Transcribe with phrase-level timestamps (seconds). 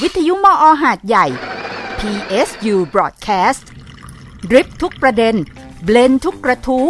[0.00, 1.26] วิทยุมออหาดใหญ่
[1.98, 3.64] PSU Broadcast
[4.50, 5.34] ดริปทุกประเด็น
[5.84, 6.88] เบลนทุกกระทู้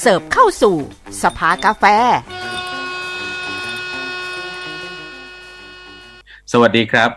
[0.00, 0.76] เสิร์ฟเข้าสู่
[1.22, 1.84] สภากาแฟ
[6.52, 7.10] สวัสดีครับ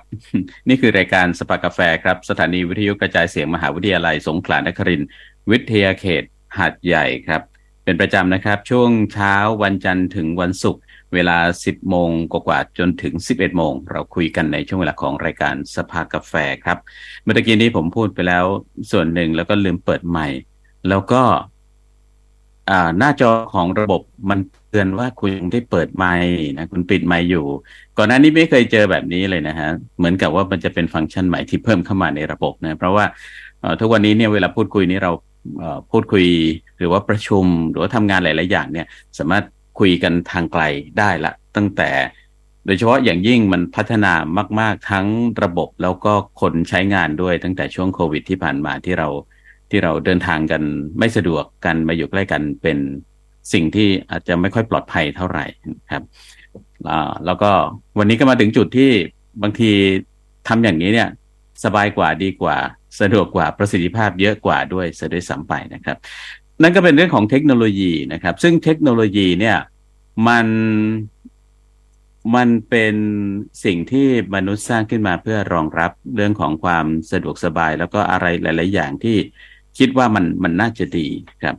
[0.69, 5.09] นี่คือรายการสปากาแฟครับ สถานีวิทยุกระจายเสียงมหาวิทยาลัยสงขลานครินทร์
[5.51, 6.23] วิทยาเขต
[6.57, 7.41] หาดใหญ่ครับ
[7.83, 10.81] เป็นประจำนะครับ ช่วงเช้าวันจันทร์ถึงวันศุกร์
[11.13, 16.77] เวลา 10 โมงกว่าจนถึง 11 โมง เราคุยกันในช่วงเวลาของรายการสภากาแฟครับ
[17.23, 18.45] เมื่อกี้นี้ผมพูดไปแล้ว
[18.91, 20.27] ส่วนหนึ่งแล้วก็ลืมเปิดใหม่
[20.89, 21.23] แล้วก็
[22.99, 24.39] หน้าจอของระบบมัน
[24.69, 27.45] เตือนว่าคุณยังได้เปิดไมค์นะคุณปิดไมค์อยู่
[27.97, 33.05] ก่อนหน้านี้ไม่เคยเจอแบบนี้เลยนะฮะเหมือนกับว่ามันจะเป็นฟังก์ชันใหม่ที่เพิ่มเข้ามาในระบบนะเพราะว่า
[33.79, 35.11] ทุกวันนี้เนี่ยเวลาพูดคุยนี้เรา
[35.91, 36.25] พูดคุย
[36.77, 38.87] หรือว่าประชุมหรือว่าทำงานหลาย ๆ อย่างเนี่ย
[39.19, 39.43] สามารถ
[39.79, 40.63] คุยกันทางไกล
[40.99, 41.89] ได้ละ ตั้งแต่
[42.65, 44.13] โดยเฉพาะอย่างยิ่งมันพัฒนา
[44.59, 45.07] มาก ๆ ทั้ง
[45.43, 49.07] ระบบแล้วก็คนใช้งานด้วยตั้งแต่ช่วงโควิดที่ผ่านมาที่เรา
[49.69, 50.61] ที่เราเดินทางกัน
[50.99, 52.77] ไม่สะดวกกันมาอยู่ใกล้กันเป็น
[53.53, 55.45] สิ่งที่อาจจะไม่ค่อยปลอดภัยเท่าไหร่
[55.91, 56.03] ครับ
[57.25, 57.51] แล้วก็
[57.97, 58.91] วันนี้ก็มาถึงจุดที่
[59.41, 59.71] บางที
[60.47, 61.09] ทำอย่างนี้เนี่ย
[61.63, 62.57] สบายกว่าดีกว่า
[63.01, 65.97] สะดวกกว่าประสิทธิภาพเยอะกว่าด้วยเสียด้วยซ้ำไปนะครับ
[66.61, 69.57] นั่นก็เป็นเรื่องของเทคโนโลยีนะครับ ซึ่งเทคโนโลยีเนี่ย
[70.27, 70.47] มัน
[72.35, 72.95] มันเป็น
[73.65, 79.17] สิ่งที่มนุษย์สร้างขึ้นมาเพื่อรองรับเรื่องของความสะดวกสบาย แล้วก็อะไรหลาย ๆ อย่างที่
[79.77, 81.07] คิดว่ามันมันน่าจะดี
[81.43, 81.55] ครับ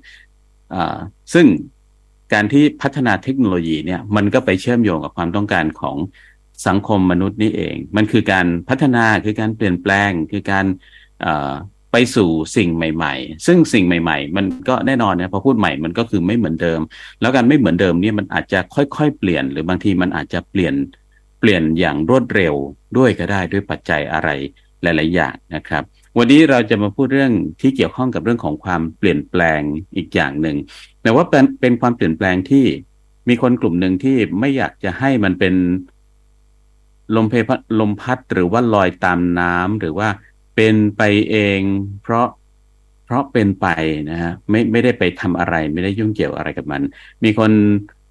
[1.32, 1.46] ซึ่ง
[2.32, 5.96] การที่พัฒนาเทคโนโลยีเนี่ยมันก็ไปเชื่อมโยงกับความต้องการของ
[6.66, 10.66] สังคมมนุษย์นี่เอง มันคือการพัฒนาคือการเปลี่ยนแปลงคือการ
[11.92, 16.80] ไปสู่สิ่งใหม่ ๆ ซึ่งสิ่งใหม่ ๆ มันก็แน่นอนนะพอพูดใหม่มันก็คือไม่เหมือนเดิม
[17.20, 20.74] แล้วการไม่เหมือนเดิมเนี่ยมันอาจจะค่อยๆ เปลี่ยน หรือบางทีมันอาจจะเปลี่ยน
[21.40, 22.54] เปลี่ยนอย่างรวดเร็ว
[22.96, 24.28] ด้วยก็ได้ด้วยปัจจัยอะไร
[24.82, 25.82] หลาย ๆ อย่างนะครับ
[26.18, 29.60] วันนี้เราจะมาพูดเรื่องที่เกี่ยวข้องกับเรื่องของความเปลี่ยนแปลง
[29.96, 30.56] อีกอย่างหนึ่ง
[31.02, 32.64] แต่ว่าเป็นเป็นความเปลี่ยนแปลงที่
[33.28, 35.54] มีคนกลุ่มหนึ่งที่ไม่อยากจะให้มันเป็น
[37.16, 40.08] ลมเพพัดลมพัดหรือว่าลอยตามน้ำหรือว่า
[40.62, 41.60] เป็นไปเอง
[42.02, 42.26] เพราะ
[43.06, 43.66] เพราะเป็นไป
[44.10, 46.82] นะฮะไม่ไม่ได้ไปทำอะไร ไม่ได้ยุ่งเกี่ยวอะไรกับมัน
[47.24, 47.50] มีคน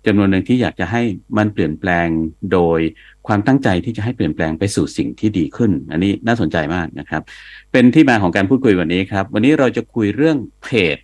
[0.06, 1.02] จำนวนหนึ่งที่อยากจะให้
[1.38, 2.08] มันเปลี่ยนแปลง
[2.54, 2.80] โดย
[3.28, 7.22] ความตั้งใจที่จะให้เปลี่ยนแปลงไปสู่สิ่งที่ดีขึ้น อันนี้น่าสนใจมากนะครับ
[7.72, 10.98] เป็นที่มาของการพูดคุยวันนี้ครับ วันนี้เราจะคุยเรื่องเพจ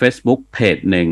[0.00, 1.08] Facebook เพจหนึ่ง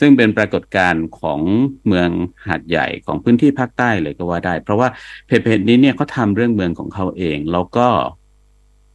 [0.00, 1.40] ซึ่งเป็นปรากฏการณ์ของ
[1.86, 2.08] เมือง
[2.46, 4.88] หาดใหญ่ของพื้นที่ภาคใต้เลยก็ว่าได้ เพราะว่า
[5.26, 7.88] เพจเพจนี้เนี่ยเขาทำเรื่องเมืองของเขาเอง แล้วก็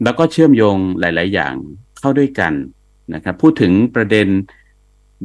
[0.04, 1.54] แล้วก็เชื่อมโยงหลาย ๆ อย่าง
[2.00, 2.54] เข้าด้วยกัน
[3.14, 4.28] นะครับ พูดถึงประเด็น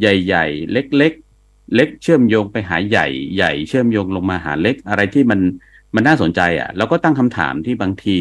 [0.00, 1.12] ใหญ่ ๆ เล็ก
[1.44, 3.06] ๆ เล็กเชื่อมโยงไปหาใหญ่
[3.36, 5.40] ใหญ่เชื่อมโยงลงมาหาเล็ก อะไรที่มัน
[5.94, 8.18] มันน่าสนใจอะ แล้วก็ตั้งคำถามที่บางที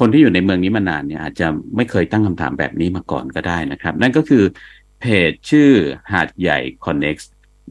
[0.00, 1.46] คนที่อยู่ในเมืองนี้มานานเนี่ย อาจจะ
[1.76, 4.44] ไม่เคยตั้งคำถามแบบนี้มาก่อนก็ได้นะครับ นั่นก็คือ
[5.00, 5.70] เพจชื่อ
[6.12, 7.24] หาดใหญ่ Connect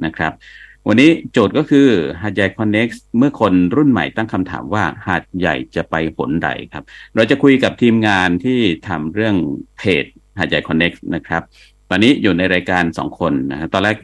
[0.05, 0.33] นะครับ
[0.87, 1.87] วันนี้โจทย์ก็คือ
[2.21, 6.83] หาดใหญ่ Connect เมื่อคนรุ่นใหม่ตั้งคำถามว่าหาดใหญ่จะไปหนใดครับ
[7.15, 9.35] เราจะคุยกับทีมงานที่ทำเรื่อง
[9.77, 10.05] เพจ
[10.37, 11.41] หาดใหญ่ Connect นะครับ
[11.89, 13.95] ตอนนี้อยู่ในรายการสองคนนะตอนแรก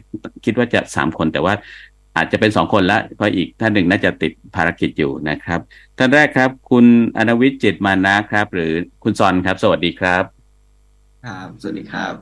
[0.44, 1.54] คิดว่าจะสามคนแต่ว่า
[2.16, 5.60] อาจจะเป็นสองคนละเพราะอีกท่านหนึ่งน่าจะติดภารกิจอยู่นะครับ
[5.98, 6.86] ท่านแรกครับ คุณ
[7.16, 10.24] อนวิทย์จิตมานะครับ หรือคุณซอนครับ สวัสดีครับ
[11.24, 12.14] ครับ สวัสดีครับ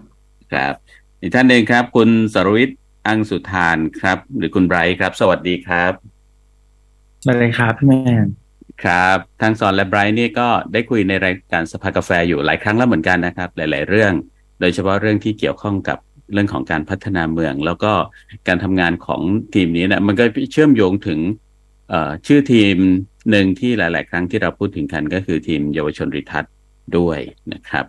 [0.52, 0.74] ครับ
[1.20, 5.92] อีกท่านหนึ่งครับ คุณสรวิทย์ อังสุธานครับ หรือคุณไบรท์ครับ สวัสดีครับ
[7.24, 8.26] สวัสดีครับพี่แมน
[8.84, 14.12] ครับทั้งซอนและไบรท์นี่ก็ได้คุยในรายการสภากาแฟอยู่หลายครั้งแล้วเหมือนกันนะครับ หลาย ๆ เรื่อง
[14.60, 15.98] โดยเฉพาะเรื่องที่เกี่ยวข้องกับ
[16.32, 17.92] เรื่องของการพัฒนาเมือง แล้วก็
[18.48, 19.20] การทำงานของ
[19.54, 21.20] ทีมนี้นะมันก็เชื่อมโยงถึง
[21.88, 22.76] เอ่อชื่อทีม
[23.30, 26.52] หนึ่งที่หลาย ๆ ครั้งที่เราพูดถึงกันก็คือทีมเยาวชนริทัศน์
[26.98, 27.18] ด้วย
[27.52, 27.84] นะครับ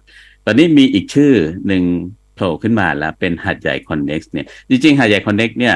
[0.46, 1.34] ตอนนี้มีอีกชื่อ
[1.68, 1.84] หนึ่ง
[2.19, 5.76] โผล่ขึ้นมาแล้วเป็นหัดใหญ่คอนเน็กซ์เนี่ย จริงๆหัดใหญ่คอนเน็กซ์เนี่ย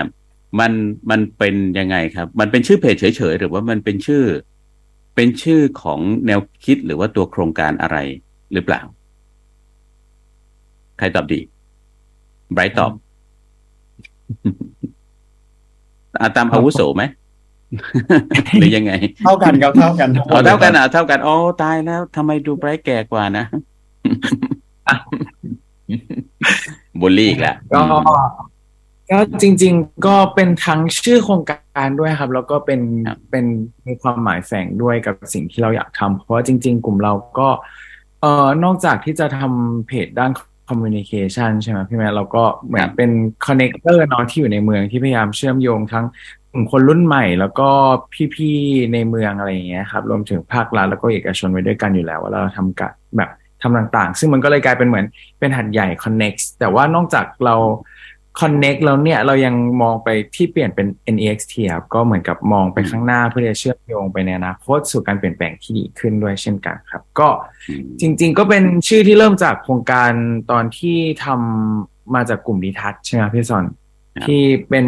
[0.59, 0.71] มัน
[1.09, 4.23] มันเป็นยังไงครับ มันเป็นชื่อเพจเฉยๆ หรือว่ามันเป็นชื่อ
[5.15, 7.97] เป็นชื่อของแนวคิดหรือว่าตัวโครงการอะไร
[8.53, 8.81] หรือเปล่า
[10.97, 11.39] ใครตอบดี
[12.53, 12.91] ไบรท์ตอบ
[16.19, 17.03] อาตามอาวุโสไหม
[18.59, 18.93] หรือยังไง
[19.25, 23.45] เท่ากันครับเท่ากันอ๋อเท่ากันอะเท่ากันอ๋อตายแล้วทำไมดูไบรท์แก่กว่านะ
[26.99, 27.81] บูลลี่อีกแล้วก็
[29.11, 33.45] ก็จริง ๆ ก็เป็นทั้งชื่อโครงการด้วยครับ แล้วก็เป็นครับเป็น
[33.87, 37.49] มีความหมายแฝงด้วยกับสิ่งที่เราอยากทำเพราะว่าจริง ๆ กลุ่มเราก็
[38.21, 40.31] เอ่อนอกจากที่จะทำเพจด้าน
[40.69, 43.11] communication ใช่ไหมพี่แม่เราก็เหมือนเป็น
[43.45, 46.05] connector เนาะที่อยู่ในเมืองที่พยายามเชื่อมโยงทั้ง
[46.51, 47.69] กลุ่มคนรุ่นใหม่ แล้วก็
[48.35, 53.29] พี่ๆในเมืองอะไรอย่างเงี้ยครับ รวมถึงภาครัฐแล้วก็เอกชนไว้ด้วยกันอยู่แล้ว ว่าเราทำกับแบบ
[53.63, 55.05] ทำต่างๆ ซึ่งมันก็เลยกลายเป็นเหมือน
[55.39, 57.55] เป็นหัดใหญ่ Connect แต่ว่านอกจากเรา
[58.41, 67.27] Connect แล้วเนี่ยเรายังมองไปที่เปลี่ยนเป็น NEXT ครับก็เหมือนกับมองไปข้างหน้าเพื่อจะเชื่อมโยงไปในอนาคตสู่การเปลี่ยนแปลงที่ดีขึ้นด้วยเช่นกันครับ ก็
[67.69, 70.11] อืมจริง ๆ ก็เป็นชื่อที่เริ่มจากโครงการ
[70.51, 73.65] ตอนที่ทำมาจากกลุ่มดิทัศน์ใช่ไหมครับพี่สอน
[74.15, 74.85] ครับที่เป็น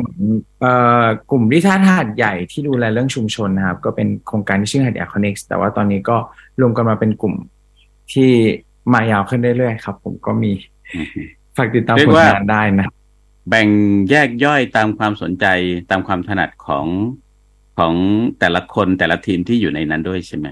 [0.62, 0.74] เอ่
[1.04, 6.18] อกลุ่มดิทัศน์หาดใหญ่ที่ดูแลเรื่องชุมชนนะครับ ก็เป็นโครงการที่ชื่อหาดใหญ่ Connect แต่ว่าตอนนี้ก็
[6.62, 7.36] รวมกันมาเป็นกลุ่ม
[8.14, 8.32] ที่
[8.94, 10.52] มายาวขึ้นเรื่อยๆครับ ผมก็มี
[10.94, 11.08] อืม
[11.58, 12.88] ฝากติดตามเรียผกลว่างานได้นะ
[13.50, 13.68] แบ่ง
[14.10, 15.46] แยกย่อยตามความสนใจ
[15.90, 16.86] ตามความถนัดของ
[17.78, 17.94] ของ
[18.40, 20.48] แต่ละคนแต่ละทีมที่อยู่ในนั้นด้วยใช่ไหม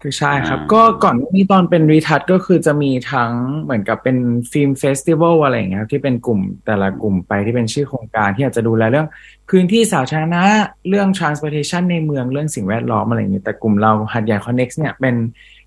[0.00, 3.32] คือใช่ครับอ่าก็ก่อนหน้านี้ตอนเป็นริทัศน์ก็คือจะมีทั้ง
[3.62, 4.16] เหมือนกับเป็น
[4.52, 9.08] film festival อะไรอย่างเงี้ยครับที่เป็นกลุ่มแต่ละกลุ่มไปที่เป็นชื่อโครงการที่อาจจะดูแลเรื่อง
[9.50, 10.42] พื้นที่สาธารณะ
[10.88, 15.14] เรื่อง transportation ในเมืองเรื่องสิ่งแวดล้อมอะไรอย่างเงี้ยแต่กลุ่มเราหัดใหญ่ Connect เนี่ยเป็น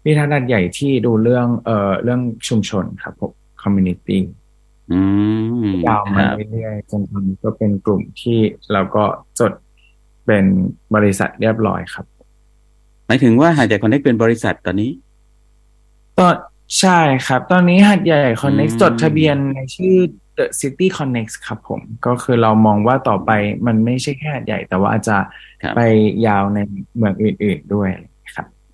[0.06, 4.18] ริทัศน์หาดใหญ่ที่ดูเรื่องเอ่อเรื่องชุมชนครับผม community
[4.92, 5.00] อื
[5.68, 8.40] มยาวคมารับเรื่อยๆจนตอนนี้ก็เป็นกลุ่มที่
[8.72, 9.04] เราก็
[9.40, 9.54] จด
[10.26, 10.46] เป็น
[10.96, 12.06] บริษัทเรียบร้อยครับ
[13.08, 14.92] หมายถึงว่าหาดใหญ่คอนเน็กเป็นบริษัทตอนนี้
[16.20, 16.36] ตอน
[16.80, 19.98] ใช่ครับ ตอนนี้หัดใหญ่ Connect อืมจดทะเบียนในชื่อ
[20.38, 23.32] The City Connect ครับผม ก็คือเรามองว่าต่อไป
[23.66, 25.18] มันไม่ใช่แค่หัดใหญ่ แต่ว่าอาจจะ
[25.64, 25.82] ครับไป
[26.28, 26.60] ยาวใน
[26.98, 28.13] เมืองอื่น ๆด้วยครับ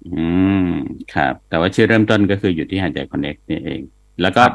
[0.07, 0.25] อื
[0.67, 0.69] ม
[1.13, 3.81] ครับ แต่ว่าชื่อเริ่มต้นก็คืออยู่ที่หาดใหญ่คอนเน็กนี่เอง
[4.21, 4.53] แล้วก็ครับ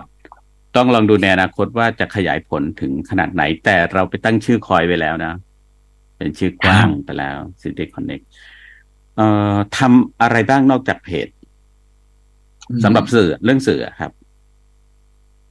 [0.77, 5.33] ต้องลองดูในอนาคตว่าจะขยายผลถึงขนาดไหน แต่เราไปตั้งชื่อคอยไว้แล้วนะ
[6.17, 8.25] เป็นชื่อกว้างไปแล้ว City Connect
[9.17, 11.29] เอ่อทำอะไรบ้างนอกจากเพจ
[12.85, 14.13] สำหรับสื่อเรื่องสื่อครับ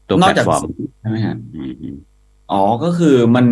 [0.08, 1.98] ตัวนแพอลกตจากฟอร์มสื่อใช่ไหมฮะอืมอืม
[2.52, 3.46] อ๋อก็คือมัน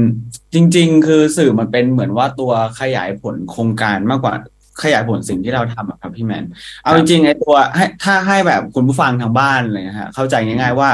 [0.54, 4.34] จริง ๆ คือสื่อมันเป็นเหมือนว่าตัวขยายผลโครงการมากกว่า
[4.82, 6.46] ขยายผลสิ่งที่เราทำอะครับพี่แมน
[6.84, 10.90] เอาจริงๆไอ้ตัวให้ถ้าให้แบบคุณผู้ฟังทางบ้านเลยนะฮะเข้าใจง่ายๆว่า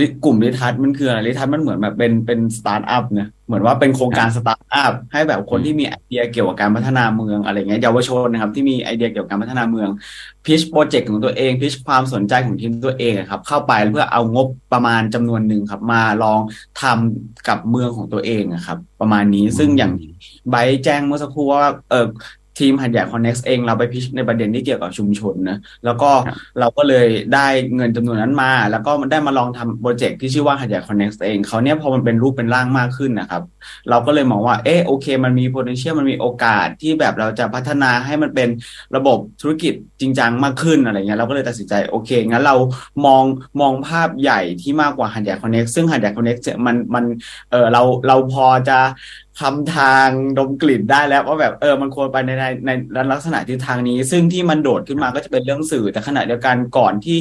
[0.00, 9.88] ริกลุ่มริทัศน์มันคืออะไรริทัศน์มันเหมือนแบบเป็นเป็นสตาร์ทอัพเนี่ยเหมือนว่าเป็นโครงการสตาร์ทอัพให้แบบคนที่มีไอเดียเกี่ยวกับการพัฒนาเมืองอะไรเงี้ยเยาวชนนะครับที่มีไอเดียเกี่ยวกับการพัฒนาเมือง
[10.44, 16.40] pitch โปรเจกต์ของตัวเอง pitch ความสนใจของทีมตัวเองอะครับเข้าไปเพื่อเอางบประมาณจำนวนหนึ่งครับ มาลอง
[16.82, 19.92] ทำกับเมืองของตัวเองอะครับ ประมาณนี้ซึ่งอย่าง
[20.50, 22.06] ไบร์ทแจ้งเมื่อสักครู่ว่าเออ
[22.58, 27.46] ทีมหัดใหญ่ Connect เองเราไปพิชในประเด็นที่เกี่ยวกับชุมชนนะแล้วก็ครับเราก็เลยได้
[27.76, 33.42] เงินจำนวนนั้นมา แล้วก็ได้มาลองทำโปรเจกต์ที่ชื่อว่าหัดใหญ่ Connect เองเขาวเนี่ยพอมันเป็นรูปเป็นร่างมากขึ้นนะครับ
[33.90, 38.48] เราก็เลยมองว่าเออโอเค มันมี potential มันมีโอกาสที่แบบเราจะพัฒนาให้มันเป็น
[38.96, 42.56] ระบบธุรกิจจริงจังมากขึ้นอะไรเงี้ยเราก็เลยตัดสินใจโอเคงั้นเรา
[43.06, 43.24] มอง
[43.60, 47.04] มองภาพใหญ่ที่มากกว่าหัดใหญ่ Connect ซึ่งหัดใหญ่ Connect เนี่ยมันมัน
[47.50, 48.78] เออเราเราพอจะ
[49.40, 50.08] ทำทาง
[50.38, 57.18] ดมกลิ่นได้แล้วว่าแบบเออมันควรไปในในในลักษณะทิศทางนี้ ซึ่งที่มันโดดขึ้นมาก็จะเป็นเรื่องสื่อ แต่ขณะเดียวกันก่อนที่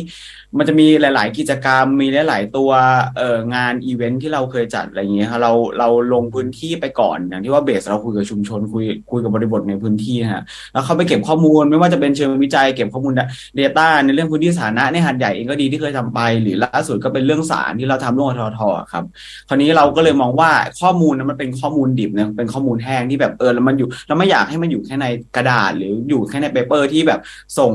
[0.58, 2.72] มันจะมีหลาย ๆ กิจกรรมมีหลาย ๆ ตัว
[3.18, 10.42] เอ่องานอีเวนท์ที่เราเคยจัดอะไรอย่างเงี้ยครับเราเราลงพื้นที่ไปก่อนอย่างที่ว่า base เราคุยกับชุมชนคุยคุยกับบริบทในพื้นที่นะฮะ
[10.74, 13.14] แล้วเขาไปเก็บข้อมูลไม่ว่าจะเป็นเชิงวิจัยเก็บข้อมูล
[13.60, 18.62] data ในเรื่องพื้นที่สาธารณะในหาดใหญ่เองก็ดีที่เคยทำไป หรือล่าสุดก็เป็นเรื่องศาลที่เราทำร่วมกับททท.
[18.80, 19.04] อะครับ
[19.48, 25.06] คราวนี้เราก็เลยมองว่าข้อมูลนั้นมันเป็นข้อมูลดิบนะเป็นข้อมูลแห้งที่แบบเออแล้วมันอยู่เราไม่อยากให้มันอยู่แค่ใน
[25.36, 27.20] กระดาษ หรืออยู่แค่ใน paper ที่แบบ
[27.60, 27.74] ส่ง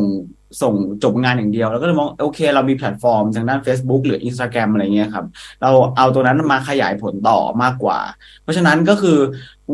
[0.62, 5.24] ส่งจบงานอย่างเดียว แล้วก็เลยมองโอเค เรามีแพลตฟอร์มทางด้าน Facebook หรือ Instagram อะไรเงี้ยครับ
[5.62, 7.98] เราเอาตัวนั้นมาขยายผลต่อมากกว่า
[8.42, 9.18] เพราะฉะนั้นก็คือ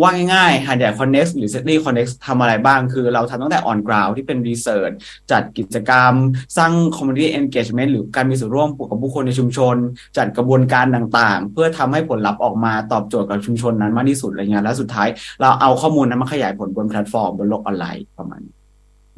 [0.01, 4.95] ว่าง่ายๆหาดใหญ่ Connect หรือ City Connext ทำอะไรบ้าง คือเราทำตั้งแต่ on ground ที่เป็น research
[5.33, 6.13] จัดกิจกรรม
[6.57, 9.77] สร้าง community engagement หรือการมีส่วนร่วมกับผู้คนในชุมชน
[10.17, 15.09] จัดกระบวนการต่างๆ เพื่อทำให้ผลลัพธ์ออกมาตอบโจทย์กับชุมชนนั้นมากที่สุดอะไรเงี้ยแล้วสุดท้าย
[15.41, 18.41] เราเอาข้อมูลนั้นมาขยายผลบนแพลตฟอร์มบนโลกออนไลน์ประมาณ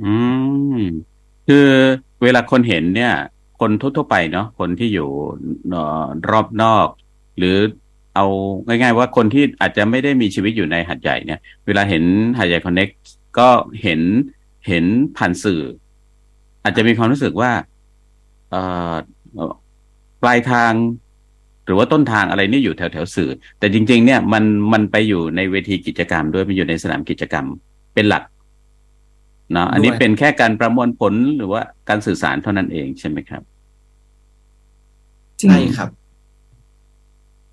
[0.03, 0.15] อื
[0.77, 0.81] ม
[1.49, 1.69] คือ
[2.23, 3.15] เวลาคนเห็นเนี่ย
[3.61, 5.09] คนทั่วๆไปเนาะคนที่อยู่
[6.31, 6.87] รอบนอก
[7.39, 7.57] หรือ
[8.21, 8.33] เอา
[8.67, 12.05] ง่าย ๆ ว่าคนที่อาจจะไม่ได้มีชีวิตอยู่ในหาดใหญ่เนี่ย เวลาเห็น
[12.39, 12.89] หาดใหญ่ Connext
[13.39, 13.49] ก็
[13.83, 14.01] เห็น
[14.69, 14.85] เห็น
[15.17, 15.63] ผ่านสื่อ
[16.65, 17.53] อาจจะมีความรู้สึกว่า
[18.51, 18.63] เอ่
[18.93, 18.95] อ
[19.35, 19.55] เอ่อ
[20.23, 20.73] ปลายทาง
[21.67, 27.47] หรือว่าต้นทางอะไรนี่อยู่แถวแถวๆสื่อ แต่จริง ๆ เนี่ยมันมันไปอยู่ในเวทีกิจกรรม ด้วยมันอยู่ในสนามกิจกรรม
[27.95, 28.25] เป็นหลัก
[29.53, 33.43] เนาะอันนี้ด้วยเป็นแค่การประมวลผลหรือว่าการสื่อสารเท่านั้นเองใช่ไหมครับ
[35.41, 35.91] จริงใช่ครับ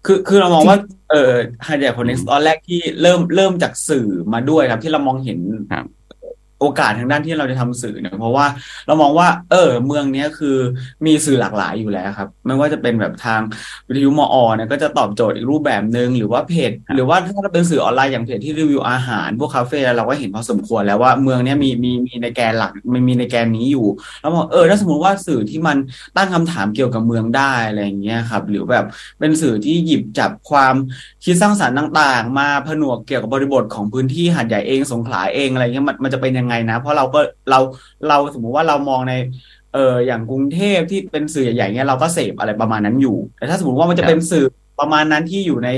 [0.07, 0.77] คือคือเรามองว่า
[1.11, 1.33] เออ
[1.67, 5.39] หัดใหญ่ Connect ตอนแรกที่เริ่มเริ่มจากสื่อมาด้วยครับ ที่เรามองเห็น
[5.73, 5.85] ครับ
[6.59, 8.45] โอกาสทางด้านที่เราจะทำสื่อเนี่ยเพราะว่า
[8.87, 10.57] เรามองว่า เออ เมืองเนี้ยคือ
[11.05, 13.41] มีสื่อหลากหลายอยู่แล้วครับ ไม่ว่าจะเป็นแบบทาง
[13.87, 23.87] วิทยุมอเนี่ยก็จะตอบโจทย์อีกรูปแบบหนึ่งหรือว่าเพจ หรือว่าถ้าเราเป็นสื่อออนไลน์อย่างเพจที่รีวิวอาหาร พวกคาเฟ่เราก็เห็นพอสมควรแล้วว่าเมืองเนี้ยมีมีมีในแกนหลักมันมีในแกนนี้อยู่
[24.21, 25.77] แล้วบอกเออถ้าสมมติว่าสื่อที่มัน
[26.17, 28.85] ตั้งคำถามเกี่ยวกับเมืองได้อะไรอย่างเงี้ยครับ หรือแบบ
[29.19, 30.75] เป็นสื่อที่หยิบจับความ
[31.23, 37.59] คิดสร้างสรรค์ต่าง ๆ มาผนวกเกี่ยวกับบริบทของพื้นที่หาดใหญ่เองสงขลาเองอะไรเงี้ยมันมันจะเป็นยังไงนะ เพราะเราก็เรา
[38.07, 39.13] เราสมมุติว่าเรามองใน
[39.73, 44.45] เอออย่างกรุงเทพที่เป็นสื่อใหญ่ๆเงี้ยเราก็เสพอะไรประมาณนั้นอยู่ แต่ถ้าสมมติว่ามันจะเป็นสื่อ
[44.79, 45.69] ประมาณนั้นที่อยู่ใน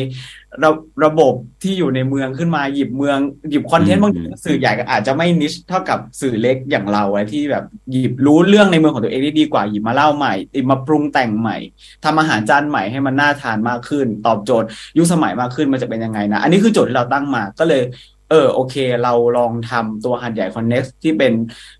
[0.63, 0.71] ระ
[1.05, 1.33] ระบบ
[1.63, 3.17] ที่อยู่ในเมืองขึ้นมาหยิบเมือง
[3.49, 11.57] หยิบคอนเทนต์บางทีสื่อใหญ่ก็อาจจะไม่นิชเท่ากับสื่อเล็กอย่างเราไอ้ที่แบบหยิบรู้เรื่องในเมืองของตัวเองได้ดีกว่าหยิบมาเล่าใหม่ติมาปรุงแต่งใหม่
[12.03, 17.81] ทำอาหารจานใหม่ให้มันน่าทานมากขึ้น ตอบโจทย์ยุคสมัยมากขึ้นมันจะเป็นยังไงนะ อันนี้คือโจทย์ที่เราตั้งมาก็เลย
[18.29, 21.33] เออโอเค เราลองทำตัวหันใหญ่คอนเน็กที่เป็น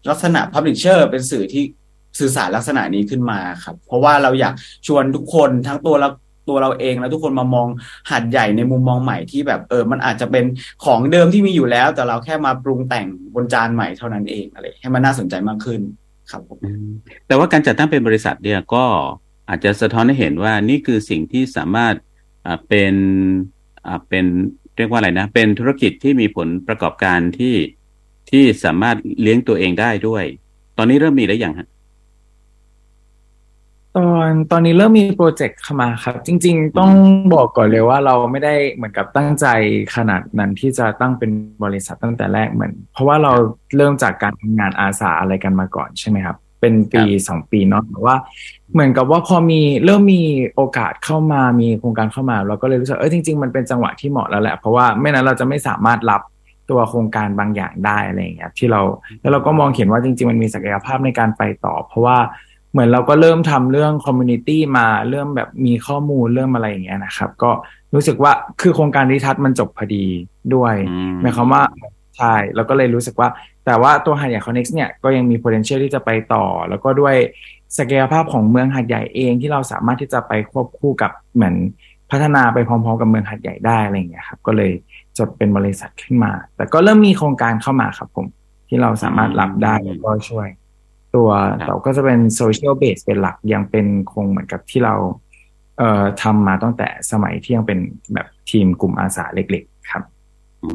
[0.09, 1.63] ลักษณะพับลิเชอร์เป็นสื่อที่
[2.19, 4.53] สื่อสารลักษณะนี้ขึ้นมาครับ เพราะว่าเราอยาก
[4.87, 6.09] ชวนทุกคนทั้งตัวเรา
[6.49, 7.67] ตัวเราเองแล้วทุกคนมามอง
[8.11, 10.45] หัดใหญ่ในมุมมองใหม่ที่แบบเออ มันอาจจะเป็น
[10.85, 15.81] ของเดิมที่มีอยู่แล้ว แต่เราแค่มาปรุงแต่งบนจานใหม่เท่านั้นเองอะไรให้มันน่าสนใจมากขึ้น
[16.31, 16.57] ครับผม
[17.27, 18.83] แต่ว่าการจัดตั้งเป็นบริษัทเนี่ยก็
[19.49, 21.95] อาจจะสะท้อนให้เห็นว่านี่คือสิ่งที่สามารถ
[22.45, 22.95] อ่าเป็น
[23.85, 24.25] อ่าเป็น
[24.79, 27.55] เรียกว่าอะไรนะ เป็นธุรกิจที่มีผลประกอบการที่
[28.29, 30.23] ที่สามารถเลี้ยงตัวเองได้ด้วย
[30.77, 31.67] ตอนนี้เริ่มมีแล้วอย่างฮะ
[33.97, 36.91] ตอนตอนนี้เริ่มมีโปรเจกต์เข้ามาครับ จริง ๆ ต้อง
[37.33, 39.45] บอกก่อนเลยว่าเราไม่ได้เหมือนกับตั้งใจ
[39.95, 41.31] ขนาดนั้นที่จะตั้งเป็น
[41.63, 43.33] บริษัทตั้งแต่แรกเหมือน เพราะว่าเรา
[43.77, 48.15] เริ่มจากการทำงานอาสาอะไรกันมาก่อนใช่ไหมครับ เป็นปีสองปีเนาะแต่ว่า
[48.73, 50.23] เหมือนกับว่าพอมีเริ่มมี
[50.55, 56.21] โอกาสเข้ามามีโครงการเข้ามา เราก็เลยรู้สึกเออจริง ๆ มันเป็นจังหวะที่เหมาะแล้วแหละ เพราะว่าไม่นั้นเราจะไม่สามารถรับ
[56.69, 58.81] ตัวโครงการบางอย่างได้อะไรอย่างเงี้ยที่เรา
[59.21, 62.17] แล้วเราก็มองเห็นว่าจริง ๆ มันมีศักยภาพในการไปต่อ เพราะว่า
[62.71, 67.51] เหมือนเราก็เริ่มทำเรื่องคอมมูนิตี้มาเริ่มแบบมีข้อมูลเริ่มอะไรอย่างเงี้ยนะครับ ก็
[67.93, 70.05] รู้สึกว่าคือโครงการดิทัศน์มันจบพอดี
[70.55, 71.63] ด้วยอืมหมายความว่า
[72.19, 73.29] ใช่แล้วก็เลยรู้สึกว่า
[73.65, 77.15] แต่ว่าตัวหาดใหญ่ Connect เนี่ยก็ยังมี potential ที่จะไปต่อ แล้วก็ด้วย
[77.77, 81.55] ศักยภาพของเมืองหาดใหญ่เองที่เราสามารถที่จะไปควบคู่กับเหมือน
[82.11, 84.71] พัฒนาไปพร้อมๆกับเมืองหาดใหญ่ได้อะไรอย่างเงี้ยครับก็เลย
[85.17, 88.27] จดเป็นบริษัทขึ้นมา แต่ก็เริ่มมีโครงการเข้ามาครับผม
[88.69, 90.47] ที่เราสามารถรับได้แล้วก็ช่วย
[91.15, 91.29] ตัว
[91.67, 94.95] เราก็จะเป็นโซเชียลเบสเป็นหลักยังเป็นคงเหมือนกับที่เรา
[95.77, 97.79] เอ่อทำมาตั้งแต่สมัยที่ยังเป็น
[98.13, 100.03] แบบทีมกลุ่มอาสาเล็ก ๆ ครับ
[100.63, 100.69] อื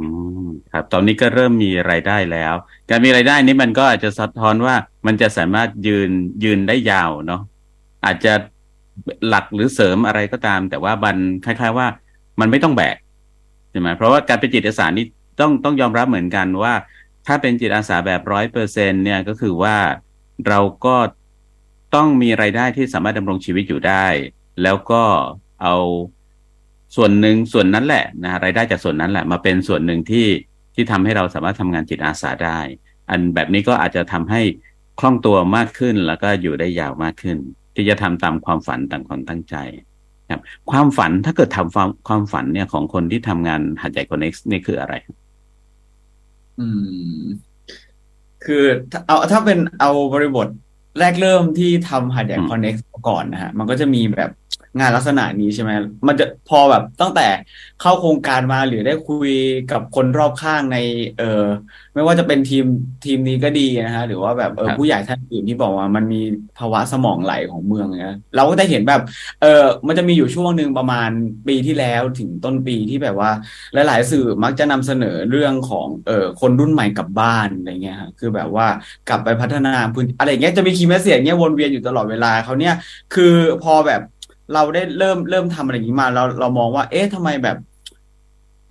[0.45, 2.55] มครับตอนนี้ก็เริ่มมีรายได้แล้ว
[2.91, 4.75] การมีรายได้นี้มันก็อาจจะสะท้อนว่า
[5.07, 6.11] มันจะสามารถยืน
[6.45, 7.43] ยืนได้ยาวเนาะ
[8.05, 8.33] อาจจะ
[9.29, 11.87] หลักหรือเสริมอะไรก็ตาม แต่ว่ามันคล้าย ๆ ว่า
[12.41, 12.97] มันไม่ต้องแบก
[13.71, 15.07] ใช่ไหมเพราะว่าการเป็นจิตอาสานี่
[15.41, 16.75] ต้องต้องยอมรับเหมือนกันว่า
[17.27, 19.77] ถ้าเป็นจิตอาสาแบบร้อยเปอร์เซ็นเนี่ยก็คือว่า
[20.49, 20.97] เราก็
[21.95, 24.07] ต้องมีรายได้ที่สามารถดำรงชีวิตอยู่ได้
[24.63, 25.03] แล้วก็
[25.63, 25.75] เอา
[26.97, 30.27] ส่วนหนึ่งส่วนนั้นแหละนะรายได้จากส่วนนั้นแหละมาเป็นส่วนหนึ่งที่
[30.75, 32.61] ที่ทำให้เราสามารถทำงานจิตอาสาได้
[33.11, 34.43] อันแบบนี้ก็อาจจะทำให้
[35.01, 37.39] คล่องตัวมากขึ้นแล้วก็อยู่ได้ยาวมากขึ้น
[37.75, 39.57] ที่จะทำตามความฝันตามความตั้งใจ
[40.31, 44.95] ครับความฝันถ้าเกิดทำความความฝันเนี่ยของคนที่ทำงานหัดใหญ่คอนเน็กซ์นี่คืออะไร
[46.61, 46.69] อื
[47.19, 47.23] ม
[48.45, 50.49] คือถ้าเอาถ้าเป็นเอาบริบท
[50.99, 52.75] แรกเริ่มที่ทำหัดใหญ่อืมคอนเน็ก
[53.09, 54.31] ก่อนนะฮะ มันก็จะมีแบบ
[54.79, 55.71] งานลักษณะนี้ใช่ไหม
[56.09, 57.27] มันจะพอแบบตั้งแต่
[57.81, 59.31] เข้าโครงการมาหรือได้คุย
[59.73, 60.79] กับคนรอบข้างใน
[61.19, 61.45] เออ
[61.95, 62.65] ไม่ว่าจะเป็นทีม
[63.05, 66.23] ทีมนี้ก็ดีนะฮะหรือว่าแบบเออครับผู้ใหญ่ท่านอื่นที่บอกว่ามันมี
[66.59, 69.01] ภาวะสมองไหลของเมืองนะเราก็ได้เห็นแบบ
[69.43, 71.11] เออมันจะมีอยู่ช่วงหนึ่งประมาณ
[71.49, 73.31] ปีที่แล้วถึงต้นปีที่แบบว่า
[73.75, 78.67] หลาย ๆ สื่อมักจะนำเสนอเรื่องของเอ่อคนรุ่นใหม่กลับบ้านอะไรเงี้ยฮะคือแบบว่า
[79.09, 82.75] กลับไปพัฒนาพื้นอะไรเงี้ยจะมี key message อย่างเงี้ยวนเวียนอยู่ตลอดเวลาเขาเนี่ย
[83.15, 84.01] คือพอแบบ
[84.53, 87.57] เราได้เริ่มเริ่มทำอะไรอย่างนี้มาเราเรามองว่า เอ๊ะทำไมแบบ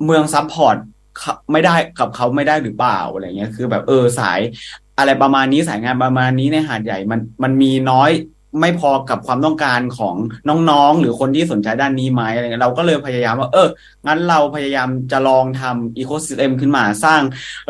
[0.06, 0.76] เมือง support
[1.18, 4.40] เขาไม่ได้กับเขาไม่ได้หรือเปล่าอะไรเงี้ย คือแบบเออสาย
[4.98, 8.12] อะไรประมาณนี้สายงานประมาณนี้ในหาดใหญ่มันมันมีน้อย
[8.62, 10.16] ไม่พอกับความต้องการของ
[10.70, 13.68] น้องๆ หรือคนที่สนใจด้านนี้ไหมอะไรเงี้ยเราก็เลยพยายามว่า เออ
[14.08, 17.22] งั้นเราพยายามจะลองทำอีโค y ิสเต็มขึ้นมาสร้าง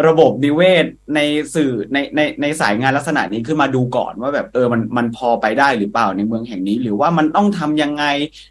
[0.07, 0.85] ระบบนิเวศ
[1.15, 1.19] ใน
[1.55, 8.05] สื่อในในในสายงานลักษณะนี้ขึ้นมาดูก่อนว่าแบบเออมันมันพอไปได้หรือเปล่าในเมืองแห่งนี้ หรือว่ามันต้องทำยังไง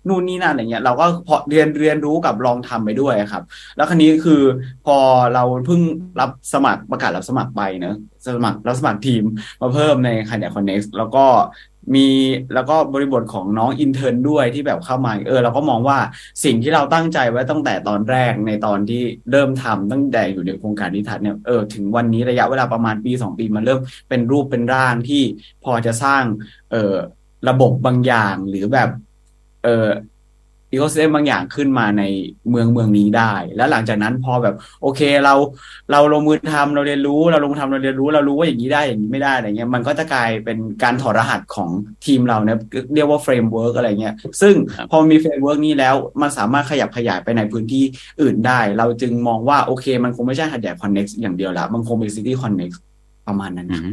[0.08, 3.42] นู่นนี่นั่นอะไรเงี้ยเราก็พอเรียนเรียนรู้กับลองทำไปด้วยครับ
[3.76, 4.42] แล้วคราวนี้คือ
[4.86, 4.96] พอ
[5.34, 5.80] เราเพิ่ง
[6.20, 7.96] รับสมัครประกาศรับสมัครไปเนอะ
[8.26, 9.24] สมัครรับสมัครทีม
[9.60, 11.24] มาเพิ่มในคันเดียคอนเน็กแล้วก็
[11.94, 12.08] มี
[12.54, 15.98] แล้วก็บริบทของน้อง intern ด้วยที่แบบเข้ามาเออเราก็มองว่า
[16.44, 25.22] สิ่งที่เราตั้งใจไว้ตั้งแต่ตอนแรกในตอนที่เริ่มทำตั้งแต่อยู่ในโครงการริทัศน์เนี่ยเออถึงวันนี้ระยะเวลาประมาณปีสองปีมันเริ่มเป็นรูปเป็นร่างที่
[25.64, 26.24] พอจะสร้าง
[26.72, 26.94] เออ
[27.48, 28.88] ระบบบางอย่างหรือแบบ
[29.64, 29.88] เออ
[30.72, 32.02] ecosystem บางอย่างขึ้นมาใน
[32.50, 35.34] เมืองเมืองนี้ได้ แล้วหลังจากนั้นพอแบบ โอเคเรา
[35.92, 41.70] เราลงมือทำเราเรียนรู้ เราลงมือทำเราเรียนรู้ เรารู้ว่าอย่างนี้ได้อย่างนี้ไม่ได้อะไรเงี้ยมันก็จะกลายเป็นการถอดรหัสของ
[42.06, 42.58] ทีมเราเนี่ย
[42.94, 47.84] เรียกว่า framework อะไรเงี้ยซึ่งครับพอมี framework นี้แล้วมันสามารถขยับขยายไปในพื้นที่
[48.22, 52.80] อื่นได้ เราจึงมองว่าโอเค มันคงไม่ใช่หาดใหญ่ Connext อย่างเดียวละมันคงเป็น City Connext
[53.26, 53.90] ประมาณนั้นอืม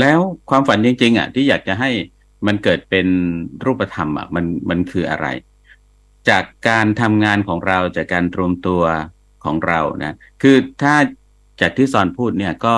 [0.00, 1.90] แล้วความฝันจริงๆอะที่อยากจะให้
[2.46, 3.06] มันเกิดเป็น
[3.64, 5.26] รูปธรรมอะมันมันคืออะไร
[6.28, 8.82] จากการทำงานของเราจากการรวมตัว
[9.44, 10.94] ของเรานะคือถ้า
[11.60, 12.76] จากที่ซอนพูดเนี่ยก็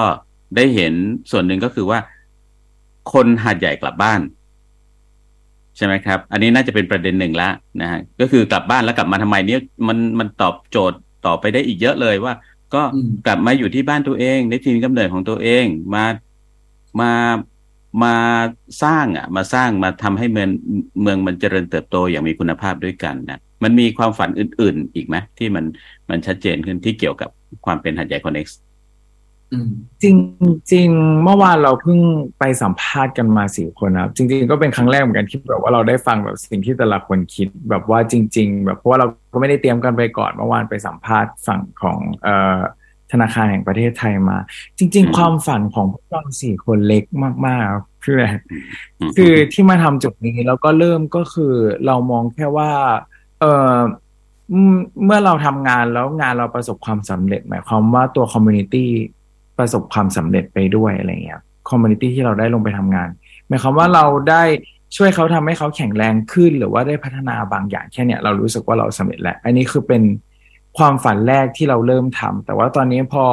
[0.56, 0.94] ได้เห็น
[1.30, 1.98] ส่วนหนึ่งก็คือว่า
[3.12, 4.20] คนหาดใหญ่กลับบ้าน
[5.76, 7.48] ใช่ไหมครับ อันนี้น่าจะเป็นประเด็นหนึ่งละ
[7.80, 12.34] นะฮะก็คือกลับบ้านแล้วกลับมาทำไมเนี่ยมันมันตอบโจทย์ต่อไปได้อีกเยอะเลยว่า
[12.74, 16.04] ก็อืมกลับมาอยู่ที่บ้านตัวเอง ในถิ่นกำเนิดของตัวเองมา
[17.00, 17.12] มา
[18.02, 18.16] มา
[18.82, 20.50] สร้างอะ มาสร้างมาทำให้เมือง
[21.02, 25.64] เมืองมันเจริญเติบโตอย่างมีคุณภาพด้วยกันนะมันมีความฝันอื่น ๆ อีกไหมที่มัน
[26.10, 27.30] มันชัดเจนขึ้นที่เกี่ยวกับ
[27.64, 28.58] ความเป็นหัดใหญ่คอนเน็กซ์
[30.02, 30.16] จริง
[30.70, 30.88] จริง
[31.24, 31.98] เมื่อวานเราเพิ่ง
[32.38, 42.60] ไปสัมภาษณ์กันมาสี่คนนะครับ จริง ๆ ก็เป็นครั้งแรกเหมือนกันที่แบบว่าเราได้ฟังแบบสิ่งที่แต่ละคนคิดแบบว่าจริง ๆ แบบเพราะว่าเราก็ไม่ได้เตรียมกันไปก่อนเมื่อวานไปสัมภาษณ์ฝั่งของเอ่อ
[43.12, 44.38] ธนาคารแห่งประเทศไทยมา
[44.78, 47.04] จริงอืมๆความฝันของพวกเราสี่คนเล็ก
[47.46, 48.26] มากๆครับคืออะไร
[49.08, 51.54] มคือที่มาทำจุดนี้แล้วก็เริ่มก็คือ
[51.86, 52.70] เรามองแค่ว่า
[53.40, 53.44] เอ
[53.76, 53.78] อ
[54.52, 58.90] อืมเมื่อเราทำงานแล้วงานเราประสบความสำเร็จ หมายความว่าตัว community
[59.58, 63.08] ประสบความสำเร็จไปด้วยอะไรเงี้ย community ที่เราได้ลงไปทำงาน
[63.48, 64.42] หมายความว่าเราได้
[64.96, 70.02] ช่วยเขาทำให้เขาแข็งแรงขึ้น หรือว่าได้พัฒนาบางอย่างแค่เนี้ยเรารู้สึกว่าเราสำเร็จแล้ว อันนี้คือเป็น
[70.78, 73.26] ความฝันแรกที่เราเริ่มทำแต่ว่าตอนนี้พอ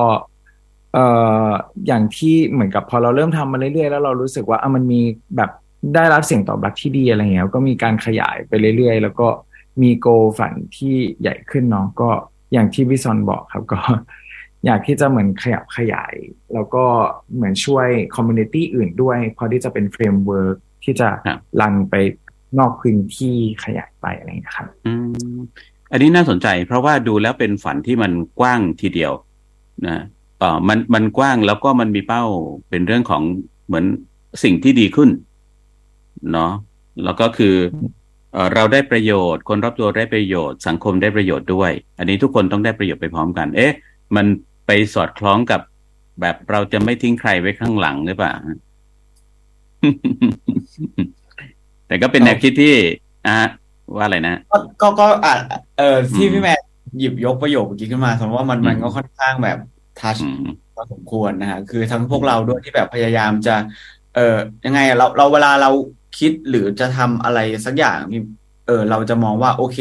[0.93, 1.05] เอ่
[1.47, 1.49] อ
[1.87, 5.01] อย่างที่เหมือนกับพอเราเริ่มทำมาเรื่อยๆแล้วเรารู้สึกว่าอะมันมี
[5.37, 5.51] แบบ
[5.95, 9.27] ได้รับเสียงตอบรับที่ดีอะไรเงี้ยก็มีการขยายไปเรื่อยๆ แล้วก็
[9.81, 12.09] มี goal ฝันที่ใหญ่ขึ้นเนาะก็
[12.53, 13.79] อย่างที่พี่ซอนบอกครับก็
[14.65, 16.13] อยากที่จะเหมือนขยับขยาย
[16.53, 16.85] แล้วก็
[17.35, 21.95] เหมือนช่วย community อื่นด้วยพอที่จะเป็น framework ที่จะครับ run ไป
[22.59, 24.67] นอกพื้นที่ขยายไปอะไรอย่างเงี้ยครับ
[25.95, 29.13] อันนี้น่าสนใจ เพราะว่าดูแล้วเป็นฝันที่มันกว้างทีเดียว
[29.87, 30.03] นะ
[30.39, 32.23] เออมันมันกว้างแล้วก็มันมีเป้า
[32.69, 33.23] เป็นเรื่องของ
[33.67, 33.85] เหมือน
[34.43, 35.09] สิ่งที่ดีขึ้น
[36.31, 36.51] เนาะ
[37.03, 37.55] แล้วก็คือ
[38.33, 43.73] เอ่อเราได้ประโยชน์ คนรอบตัวได้ประโยชน์ สังคมได้ประโยชน์ด้วย อันนี้ทุกคนต้องได้ประโยชน์ไปพร้อมกัน เอ๊ะ
[44.15, 44.25] มัน
[44.67, 45.61] ไปสอดคล้องกับ
[46.21, 48.33] แบบเราจะไม่ทิ้งใครไว้ข้างหลังหรือเปล่า
[51.87, 52.75] แต่ก็เป็นแนวคิดที่
[53.27, 53.37] อะ
[53.93, 55.33] ว่าอะไรนะ ก็ก็ก็อะ
[55.79, 56.53] เออที่อืมพี่แม่
[56.99, 59.57] หยิบยกประโยคเมื่อกี้ขึ้นมาสมมติว่ามันอืมมันก็ค่อนข้างแบบ
[59.99, 63.55] ทัชอืมพอสมควรนะฮะคือทั้งพวกเราด้วยที่แบบพยายามจะ
[64.15, 65.71] เออยังไงอะเราเราเวลาเรา
[66.19, 68.21] คิดหรือจะทำอะไรสักอย่างนี่
[68.67, 69.79] เออ เราจะมองว่าโอเค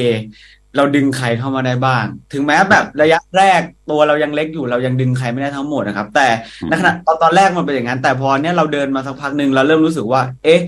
[0.77, 6.29] เราดึงใครเข้ามาได้บ้าง ถึงแม้แบบระยะแรกตัวเรายังเล็กอยู่เรายังดึงใครไม่ได้ทั้งหมดนะครับ แต่
[6.63, 10.61] อืมในขณะตอนตอนแรกมันเป็นอย่างนั้น แต่พอเนี้ยเราเดินมาสักพักหนึ่งเราเริ่มรู้สึกว่า เอ๊ะ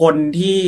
[0.00, 0.60] คนที่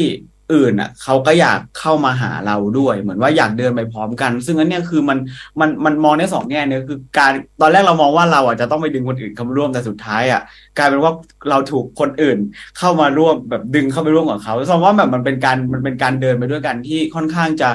[0.54, 5.18] อื่นอะเขาก็อยากเข้ามาหาเราด้วย เหมือนว่าอยากเดินไปพร้อมกัน ซึ่งอันเนี้ยคือมัน
[5.60, 10.40] มันมันมองในสองแง่เนี่ยคือการตอนแรกเรามองว่าเราอะจะต้องไปดึงคนอื่นเข้ามาร่วมแต่สุดท้ายอะ
[10.78, 11.12] กลายเป็นว่า
[11.50, 12.38] เราถูกคนอื่น
[12.78, 17.70] เข้ามาร่วมแบบดึงเข้าไปร่วมกับเขาสมว่าแบบมันเป็นการมันเป็นการเดินไปด้วยกันที่ค่อนข้างจะ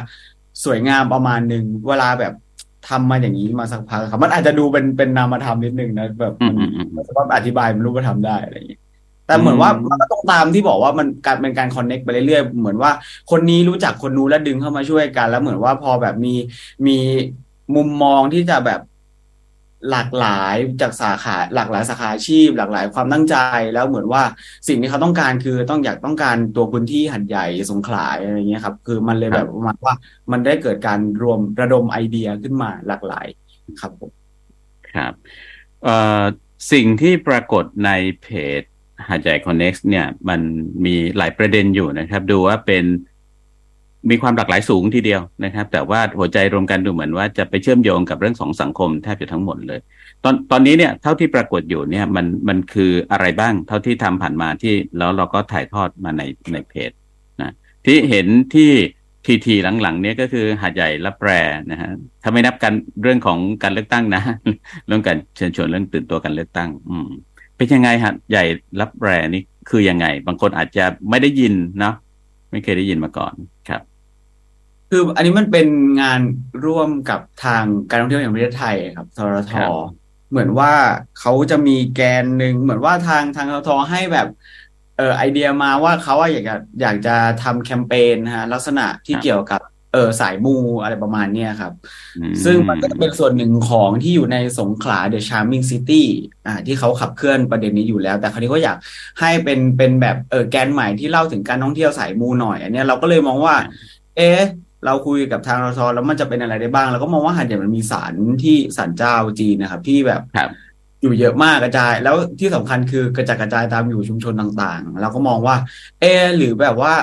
[0.63, 2.33] สวยงามประมาณหนึ่งเวลาแบบ
[2.89, 8.81] ทำมาอย่างนี้มาสักพักครับ มันอาจจะดูเป็นเป็นนามธรรมนิดนึงนะแบบมันอืมอืมอืมไม่สามารถอธิบายเป็นรูปธรรมได้อะไรอย่างเงี้ย
[9.27, 12.91] แต่เหมือนว่าอืมมันก็ต้องตามที่บอกว่ามันการเป็นการคอนเน็กไปเรื่อยๆ เหมือนว่า
[13.31, 16.35] คนนี้รู้จักคนนู้นแล้วดึงเข้ามาช่วยกัน แล้วเหมือนว่าพอแบบมี
[16.85, 16.97] มี
[17.75, 18.81] มุมมองที่จะแบบ
[19.91, 23.35] หลากหลายจากสาขาหลากหลายสาขาอาชีพ หลากหลายความตั้งใจ
[23.73, 24.23] แล้วเหมือนว่า
[24.67, 29.95] สิ่งที่เขาต้องการคือต้องอยากต้องการตัวพื้นที่หัดใหญ่สงขลาอะไรเงี้ยครับ คือมันเลยแบบประมาณว่า
[30.31, 33.27] มันได้เกิดการรวมระดมไอเดียขึ้นมาหลากหลาย
[33.81, 34.11] ครับผม
[34.93, 35.13] ครับ
[35.83, 36.23] เอ่อ
[36.71, 38.27] สิ่งที่ปรากฏในเพ
[38.59, 38.61] จ
[39.09, 40.41] หาดใหญ่คอนเน็กซ์เนี่ย มัน
[40.85, 42.85] มีหลายประเด็นอยู่นะครับ ดูว่าเป็น
[44.09, 49.79] มีความหลากหลายสูงทีเดียวนะครับ แต่ว่าหัวใจรวมกันดูเหมือนว่าจะไปเชื่อมโยงกับเรื่องของสังคมแทบจะทั้งหมดเลย
[50.23, 56.91] ตอนตอนนี้เนี่ยเท่าที่ปรากฏอยู่เนี่ยมันมันคืออะไรบ้าง เท่าที่ทำผ่านมาที่แล้วเราก็ถ่ายทอดมาในในเพจ
[57.41, 57.51] นะ
[57.85, 58.71] ที่เห็นที่
[59.25, 61.29] ทีทีหลังๆ เนี่ยก็คือหาดใหญ่ละแปร
[61.71, 61.89] นะฮะ
[62.23, 64.23] ถ้าไม่นับกันเรื่องของการเลือกตั้งนะ
[64.87, 67.09] เรื่องการเชิญชวนเรื่องตื่นตัวการเลือกตั้ง อืม
[67.57, 68.43] เป็นยังไงหัดใหญ่
[68.79, 71.95] รับแรนี่คือยังไง บางคนอาจจะไม่ได้ยินเนาะ
[72.51, 73.33] ไม่เคยได้ยินมาก่อน
[73.69, 73.81] ครับ
[74.89, 75.67] คืออันนี้มันเป็น
[76.01, 76.21] งาน
[76.65, 79.69] ร่วมกับทางการท่องเที่ยวแห่งประเทศไทยครับทรทครับ
[80.29, 80.73] เหมือนว่า
[81.19, 84.27] เขาจะมีแกนหนึ่งเหมือนว่าทางทางทรทให้แบบ
[84.97, 91.73] เออไอเดียมาว่าเขาอะอยากจะอยากจะทำแคมเปญนะฮะลักษณะที่เกี่ยวกับเออสายมูอะไรประมาณเนี้ยครับ
[92.17, 96.03] อืมซึ่งมันก็จะเป็นส่วนหนึ่งของที่อยู่ในสงขลา The Charming City
[96.47, 98.77] อ่าที่เขาขับเคลื่อนประเด็นนี้อยู่แล้ว แต่คราวนี้ก็อยาก
[99.19, 103.55] ให้เป็นเป็นแบบเออแกนใหม่ที่เล่าถึงการท่องเที่ยวสายมูหน่อย อันเนี้ยเราก็เลยมองว่า
[104.17, 104.41] เอ๊ะ
[104.85, 110.49] เราคุยกับทางรทแล้วมันจะเป็นอะไรได้บ้าง แล้วก็มองว่าหาดใหญ่มันมีศาลที่ศาลเจ้าจีนนะครับ ที่แบบครับ
[111.01, 115.55] อยู่เยอะมากกระจาย แล้วที่สำคัญคือกระจัดกระจายตามอยู่ชุมชนต่างๆ เราก็มองว่า
[116.01, 116.93] เออหรือแบบว่า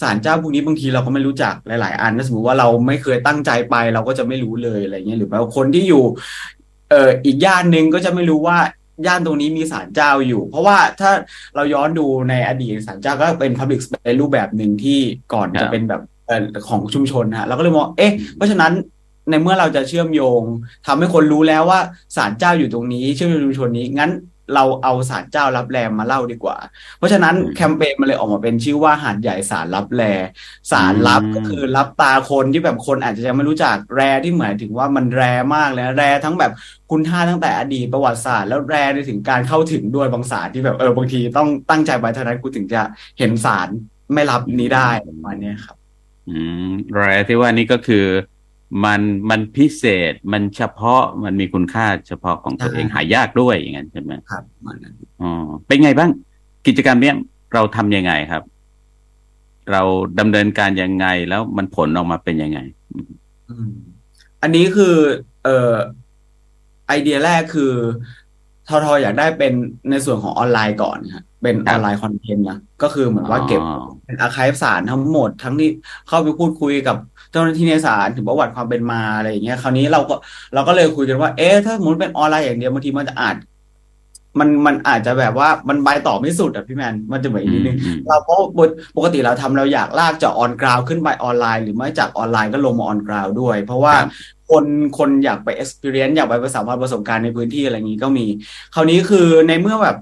[0.00, 6.04] ศาลเจ้าพวกนี้บางทีเราก็ไม่รู้จักหลาย ๆ อันถ้าสมมติว่าเราไม่เคยตั้งใจไป เราก็จะไม่รู้เลยอะไรเงี้ยหรือว่าคนที่อยู่
[6.90, 8.58] เอ่ออีกย่านหนึ่งก็จะไม่รู้ว่า
[9.06, 11.10] ย่านตรงนี้มีศาลเจ้าอยู่ เพราะว่าถ้า
[11.56, 14.98] เราย้อนดูในอดีตศาลเจ้าก็เป็น Public Space รูปแบบหนึ่งที่
[15.32, 18.72] ก่อนครัจะบเป็นแบบเอ่อของชุมชนฮะเราก็เลยมองเอ๊ะเพราะฉะนั้น
[19.30, 20.42] ในเมื่อเราจะเชื่อมโยง
[20.86, 21.80] ทำให้คนรู้แล้วว่า
[22.16, 24.10] ศาลเจ้าอยู่ตรงนี้ เชื่อมโยงชุมชนนี้งั้น
[24.54, 26.56] เราเอาศาลเจ้ารับแลมาเล่าดีกว่า
[26.98, 30.02] เพราะฉะนั้นอืมแคมเปญมันเลยออกมาเป็นชื่อว่าหาดใหญ่สารรับแล
[30.70, 35.22] สารลับอืมก็คือรับตาคนที่แบบคนอาจจะยังไม่รู้จักแรที่หมายถึงว่ามันแร
[35.54, 36.52] มากเลยนะแรทั้งแบบ
[36.90, 42.82] คุณค่าตั้งแต่อดีตประวัติศาสตร์แล้วแรในถึงการเข้าถึงด้วยบางสารที่แบบเออบางทีต้องตั้งใจไปเท่านั้นกูถึงจะ
[43.18, 43.68] เห็นสาร
[44.14, 45.76] ไม่รับนี้ได้ประมาณเนี้ยครับ
[46.28, 46.36] อื
[46.68, 48.04] มแรที่ว่านี่ก็คือ
[48.84, 55.30] มันมันพิเศษมันเฉพาะมันมีคุณค่าเฉพาะของตัวเองใช่หายากด้วยอย่างนั้นใช่ไหมครับประมาณนั้นอ๋อ
[55.66, 56.10] เป็นไงบ้าง
[56.66, 57.14] กิจกรรมเนี้ย
[57.54, 58.42] เราทำยังไงครับ
[59.72, 59.82] เรา
[60.18, 62.58] ดำเนินการยังไงแล้วมันผลออกมาเป็นยังไง
[63.48, 63.70] อืม
[64.42, 64.96] อันนี้คือ
[65.44, 65.74] เอ่อ
[66.86, 67.72] ไอเดียแรกคือ
[68.68, 69.52] ททอยากได้เป็น
[69.90, 75.68] ในส่วนของออนไลน์ก่อนครับ เป็นออนไลน์คอนเทนต์นะก็คือเหมือนว่าเก็บอ๋อเป็นอาร์คีฟสารทั้งหมด ทั้งที่
[76.08, 76.96] เข้าไปพูดคุยกับ
[77.32, 80.14] เจ้าหน้าที่ในศาลถึงประวัติความเป็นมาอะไรอย่างเงี้ยคราวนี้เราก็
[80.54, 83.36] เราก็เลยคุยกันว่า เอ๊ะถ้าสมมติเป็นออนไลน์อย่างเดียวบางทีมันจะอาจ
[84.40, 88.38] มันมันอาจจะแบบว่ามันไปต่อไม่สุดอะพี่แมนมันจะเหมือนอีกนิดนึงอืมเราเพราะ
[88.96, 94.08] ปกติเราทำเราอยากลากจากออนกราวขึ้นไปออนไลน์ หรือไม่จากออนไลน์ก็ลงมาออนกราวด้วย เพราะว่าครับ
[94.50, 94.64] คน
[94.98, 98.26] คนอยากไป experience อยากไปประสบความประสบการณ์ในพื้นที่อะไรอย่างนี้ก็มี
[98.74, 99.96] คราวนี้คือในเมื่อแบบ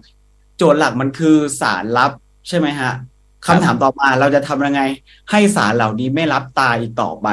[0.60, 2.12] โจทย์หลักมันคือสารลับ
[2.48, 2.92] ใช่ไหมฮะ
[3.46, 4.82] คำถามต่อมาเราจะทำยังไง
[5.30, 7.28] ให้ศาลเหล่านี้ไม่ลับตาอีกต่อไป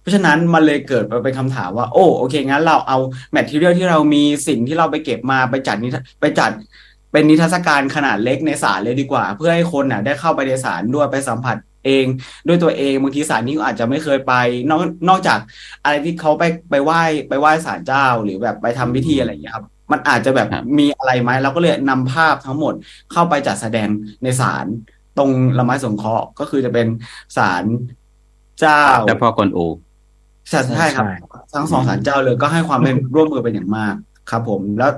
[0.00, 2.98] เพราะฉะนั้นมันเลยเกิดมาเป็นคำถามว่า โอ้โอเค งั้นเราเอา
[3.32, 6.50] material ที่เรามีสิ่งที่เราไปเก็บมาไปจัดนิทรไปจัด
[7.12, 12.06] เป็นนิทรรศการขนาดเล็กในศาลเลยดีกว่า เพื่อให้คนน่ะได้เข้าไปในศาลด้วยไปสัมผัสเอง
[12.46, 14.32] ด้วยตัวเองบางทีศาลนี้ก็อาจจะไม่เคยไป
[14.70, 15.38] นอกนอกจาก
[15.84, 22.74] อะไรที่เขาไปไปไหว้ไปไหว้ศาลเจ้าหรือแบบไปทำพิธีอะไรอย่างเงี้ยครับ มันอาจจะแบบครับมีอะไรไหมเราก็เลยนำภาพทั้งหมด
[23.12, 23.88] เข้าไปจัดแสดง
[24.22, 24.66] ในศาล
[25.18, 26.86] ตรงละไม้สงเคราะห์ก็คือจะเป็น
[27.36, 27.64] ศาล
[28.60, 29.66] เจ้าเฉพาะคนอู
[30.48, 31.14] ใช่ใช่ครับใช่
[31.54, 33.94] ทั้งสองศาลเจ้าเลยก็ให้ความเป็นร่วมมือเป็นอย่างมาก
[34.30, 34.92] ครับผมแล้ว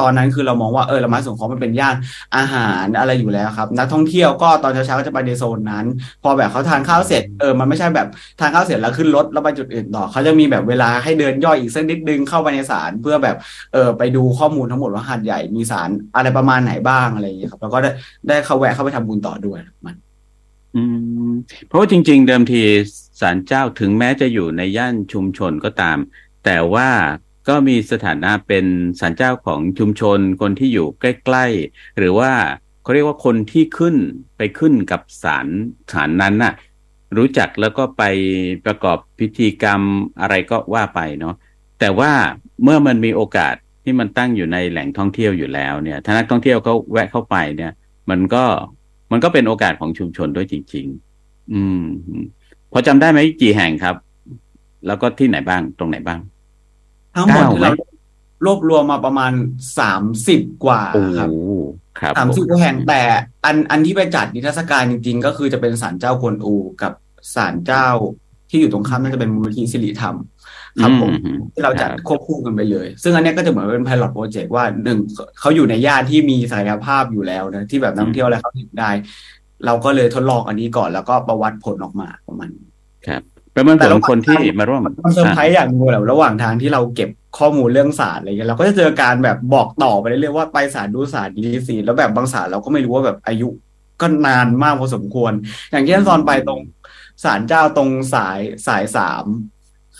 [0.00, 1.96] ตอนนั้นคือเรามองว่าเออละไม้สงเคราะห์มันเป็นย่าน
[2.36, 5.84] อาหารอะไรอยู่แล้วครับ นักท่องเที่ยวก็ตอนเช้าๆก็จะไปในโซนนั้น
[6.22, 8.08] พอแบบเขาทานข้าวเสร็จเออมันไม่ใช่แบบ
[8.40, 13.36] ทานข้าวเสร็จแล้วขึ้นรถแล้วไปจุดอื่นต่อเขาจะมีแบบเวลาให้เดินย่อยอีกสักนิดนึงเข้าไปในศาลเพื่อแบบ
[13.72, 17.90] เออไปดูข้อมูลทั้งหมดว่าหาดใหญ่มีศาลอะไรประมาณไหนบ้างอะไรอย่างเงี้ยครับ แล้วก็ได้
[18.28, 19.96] ได้เข้าแวะเข้าไปทำบุญต่อด้วยมัน
[20.76, 20.82] อื
[21.28, 21.32] ม
[21.66, 22.62] เพราะว่าจริง ๆ เดิมที
[23.20, 25.98] ศาลเจ้าถึงแม้จะอยู่ในย่านชุมชนก็ตาม
[26.44, 26.88] แต่ว่า
[27.48, 28.66] ก็มีสถานะเป็น
[29.00, 32.32] ศาลเจ้าของชุมชนคนที่อยู่ใกล้ ๆ หรือว่า
[32.82, 33.96] เขาเรียกว่าคนที่ขึ้น
[34.36, 35.46] ไปขึ้นกับศาล
[35.92, 36.54] ศาลนั้นน่ะ
[37.16, 38.02] รู้จักแล้วก็ไป
[38.66, 39.80] ประกอบพิธีกรรม
[40.20, 41.34] อะไรก็ว่าไปเนาะ
[41.80, 42.12] แต่ว่า
[42.62, 43.54] เมื่อมันมีโอกาส
[43.84, 47.72] ที่มันตั้งอยู่ในแหล่งท่องเที่ยวอยู่แล้วเนี่ยถ้านักท่องเที่ยวเขาแวะเข้าไปเนี่ย
[48.10, 48.44] มันก็
[49.12, 50.86] มันก็เป็นโอกาสของชุมชนด้วยจริง
[51.20, 51.84] ๆ อืม
[52.72, 53.96] พอจำได้ไหมกี่แห่งครับ
[54.86, 56.20] แล้วก็ที่ไหนบ้างตรงไหนบ้าง
[57.16, 57.72] ทั้งหมดเก้าที่ไหมเรา
[58.44, 59.32] รวบรวมมาประมาณ
[59.78, 61.30] สามสิบกว่าโอ้ครับ
[62.00, 63.02] ครับสามผสิบกว่าแห่งแต่
[63.44, 66.92] อันอันที่ไปจัดนิทรรศการจริง ๆ ก็คือจะเป็นศาลเจ้ากวนอูกับ
[67.34, 67.88] ศาลเจ้า
[68.50, 70.16] ที่อยู่ตรงข้ามน่าจะเป็นมูลนิธิสิริธรรม
[70.82, 74.98] ครับผมอืมที่เราจัดครับควบคู่กันไปเลย ซึ่งอันเนี้ยก็จะเหมือนเป็น pilot project ว่าหนึ่ง
[75.40, 78.90] เขาอยู่ในย่านที่มีศักยภาพอยู่แล้วนะที่แบบนักท่องเที่ยวอะไรเขาถึงได้
[79.66, 82.68] เราก็เลยทดลองอันนี้ก่อนแล้วก็ประเมินผลออกมาประมาณนี้
[83.06, 83.22] ครับ
[83.54, 93.48] ประเมินผแต่ลระหว่างคนที่ทางมาร่วมมันเซอร์ไพรส์อย่างนึงแหละระหว่างทางที่เราเก็บข้อมูลเรื่องศาสตร์อะไรเงี้ยเราก็จะเจอการแบบบอกต่อไปเรื่อยๆว่าไปศาลดูศาสตร์ดีสีแล้วแบบบางศาลเราก็ไม่รู้ว่าแบบอายุ
[94.00, 95.32] ก็นานมากพอสมควร
[95.70, 96.60] อย่างเช่นตอนไปตรง
[97.24, 99.24] ศาลเจ้าตรงสายสายสาม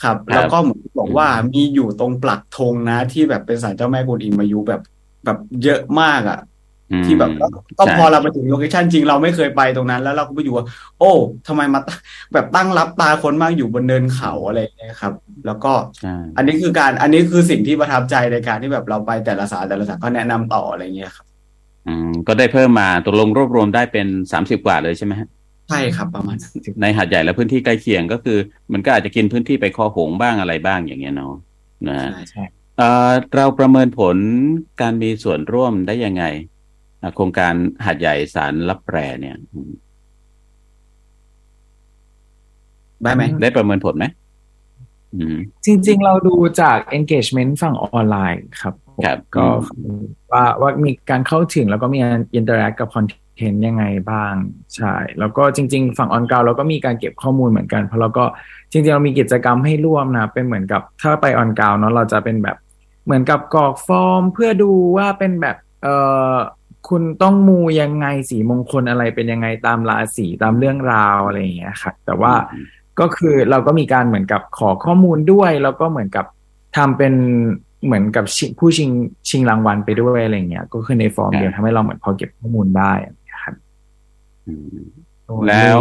[0.02, 4.80] ครับ แล้วก็เหมือนบอกว่ามีอยู่ตรงปลักธงนะที่แบบเป็นศาลเจ้าแม่กวนอิมอายุแบบ
[5.24, 6.53] แบบเยอะมากอะอืม
[7.06, 7.46] ที่แบบก็
[7.78, 10.66] ก็ใช่พอเราไปถึงโลเคชันจริงเราไม่เคยไปตรงนั้น แล้วเราก็ไปอยู่ว่า
[10.98, 11.12] โอ้
[11.46, 11.98] ทำไมมาตั้ง
[12.32, 15.12] แบบตั้งรับตาคนมากอยู่บนเนินเขาอะไรอย่างเงี้ยครับ
[15.46, 21.26] แล้วก็ใช่อันนี้คือการอันนี้คือสิ่งที่ประทับใจในการที่แบบเราไปแต่ละสายแต่ละสายก็แนะนำต่ออะไรเงี้ยครับ
[21.88, 25.28] อืมก็ได้เพิ่มมาตกลงรวบรวมได้เป็นสามสิบกว่าเลยใช่ไหมฮะ
[25.68, 28.38] ใช่ครับประมาณนั้นในหาดใหญ่และพื้นที่ใกล้เคียงก็คือ
[28.72, 31.34] มันก็อาจจะกินพื้นที่ไปคอหงบ้างอะไรบ้างอย่างเงี้ยเนาะ
[31.88, 32.44] นะฮะใช่ใช่
[32.78, 34.16] เอ่อเราประเมินผล
[34.80, 36.53] การมีส่วนร่วมได้ยังไงอะ
[37.14, 39.72] โครงการหาดใหญ่สารรับแปรเนี่ยอืม
[43.02, 44.04] ได้ไหมได้ประเมินผลไหม
[45.14, 54.34] อืมจริง ๆ เราดูจาก engagement ฝั่งออนไลน์ครับผมครับก็อืมว่าว่ามีการเข้าถึงแล้วก็มีการ interact กับคอนเทนต์ยังไงบ้าง
[54.76, 58.24] ใช่ แล้วก็จริง ๆ ฝั่งออนกราวเราก็มีการเก็บข้อมูลเหมือนกัน เพราะเราก็
[58.70, 62.56] จริง ๆ เรามีกิจกรรมให้ร่วมนะ เป็นเหมือนกับถ้าไปออนกราวเนาะเราจะเป็นแบบ
[63.04, 65.96] เหมือนกับกรอกฟอร์ม เพื่อดูว่าเป็นแบบเอ่
[66.32, 66.34] อ
[66.88, 72.66] คุณต้องมูยังไงสีมงคลอะไรเป็นยังไงตามราศีตามเรื่องราวอะไรอย่างเงี้ยครับแต่ว่าอืม
[73.00, 76.26] ก็คือเราก็มีการเหมือนกับขอข้อมูลด้วย แล้วก็เหมือนกับ
[76.76, 77.14] ทำเป็น
[77.84, 78.90] เหมือนกับชิผู้ชิง
[79.28, 82.92] ชิงรางวัลไปด้วยอะไรเงี้ย ก็คือในฟอร์มครับเดียวทำให้เราเหมือนพอเก็บข้อมูลได้
[83.42, 83.54] ครับ
[84.46, 84.84] อืม
[85.48, 85.78] แล้ว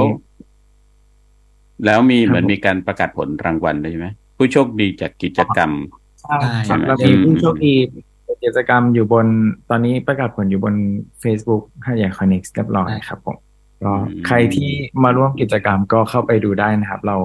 [1.86, 5.72] แล้วมีครับเหมือนผมมีการประกาศผลรางวัลด้วยใช่ไหมผู้โชคดีจากกิจกรรม
[6.22, 7.76] ใช่ใช่ครับไหมเรามีอืมผู้โชคดี
[8.44, 9.28] กิจกรรมอยู่บน
[9.70, 10.76] ตอนนี้ประกาศผลอยู่บน
[11.24, 13.38] Facebook ห้าใหญ่คอนเน็กเรียบร้อยครับผม
[13.84, 14.70] ก็อืมใครที่
[15.04, 17.18] มาร่วมกิจกรรมก็เข้าไปดูได้นะครับ เรา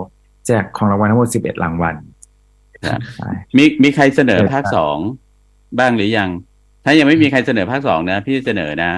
[0.46, 1.96] แจกของรางวัลทั้งหมด11รางวัล
[2.86, 4.98] ครับใช่มีมีใครเสนอเออภาคครับสอง
[5.78, 6.30] บ้างหรือยัง
[6.84, 8.92] ถ้ายังไม่มีใครเสนอภาคสองนะ พี่เสนอนะ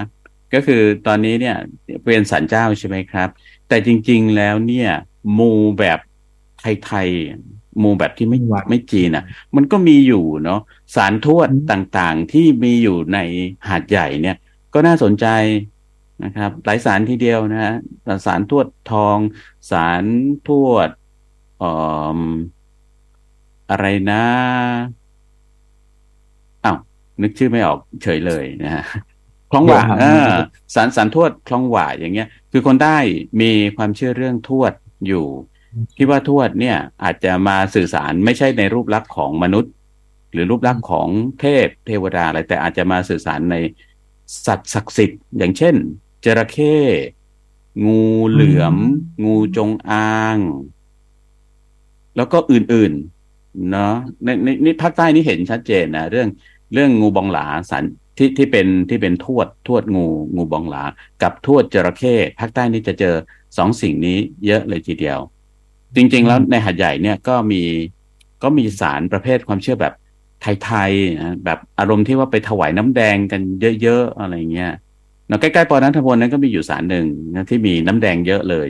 [0.54, 1.56] ก็คือตอนนี้เนี่ย
[2.04, 3.28] เป็นสันเจ้าใช่ไหมครับ
[3.68, 4.90] แต่จริง ๆแล้วเนี่ย
[5.38, 5.98] มูแบบ
[6.60, 9.24] ไทยๆ มูแบบที่ไม่วัดไม่จีนอะ
[9.56, 10.60] มันก็มีอยู่เนาะ
[10.94, 13.18] สารทวดอืมต่างๆ ที่มีอยู่ใน
[13.68, 14.36] หาดใหญ่เนี่ย
[14.74, 15.26] ก็น่าสนใจ
[16.24, 17.74] นะครับ หลายสารทีเดียวนะฮะ
[18.26, 19.18] สารทวดทอง
[19.70, 20.04] สาร
[20.48, 20.88] ทวด
[21.58, 21.72] เอ่
[22.18, 22.20] อ
[23.70, 24.24] อะไรนะ
[26.64, 26.76] อ้าว
[27.22, 28.84] นึกชื่อไม่ออกเฉยเลยนะฮะ
[29.50, 30.32] คลองหว่าเดี๋ยวหาเออมาดู
[30.74, 32.98] สารสารทวดคลองหว่าอย่างเงี้ย คือคนได้
[33.40, 34.72] มีความเชื่อเรื่องทวด
[35.06, 35.26] อยู่
[35.96, 39.72] ที่ว่าทวดเนี่ยอาจจะมาสื่อสารไม่ใช่ในรูปลักษณ์ของมนุษย์
[40.32, 41.08] หรือรูปลักษณ์ของ
[41.40, 43.56] เทพเทวดาอะไรแต่อาจจะมาสื่อสารใน
[44.46, 45.74] สัตว์ศักดิ์สิทธิ์อย่างเช่น
[46.24, 46.76] จระเข้
[47.86, 48.76] งูเหลือม
[49.24, 50.38] งูจงอาง
[52.16, 56.28] แล้วก็อื่นๆ เนาะในในนี่ภาคใต้นี่เห็นชัดเจนนะเรื่อง
[56.74, 57.84] เรื่องงูบองหลาสัน
[58.18, 60.06] ที่ที่เป็นที่เป็นทวดทวดงู
[60.36, 60.82] งูบองหลา
[61.22, 63.14] กับทวดจระเข้ภาคใต้นี่จะเจอ
[63.56, 65.18] สองสิ่งนี้เยอะเลยทีเดียว
[65.96, 67.62] จริง ๆ แล้วในหาดใหญ่เนี่ยก็มี
[68.42, 69.94] ก็มีสารประเภทความเชื่อแบบ
[70.62, 73.40] ไทยๆนะแบบอารมณ์ที่ว่าไปถวายน้ำแดงกัน
[73.82, 74.72] เยอะๆอะไรเงี้ย
[75.28, 78.68] เนาะใกล้ๆปอนันทพลนั้นก็มีอยู่สารหนึ่งนะที่มีน้ำแดงเยอะเลย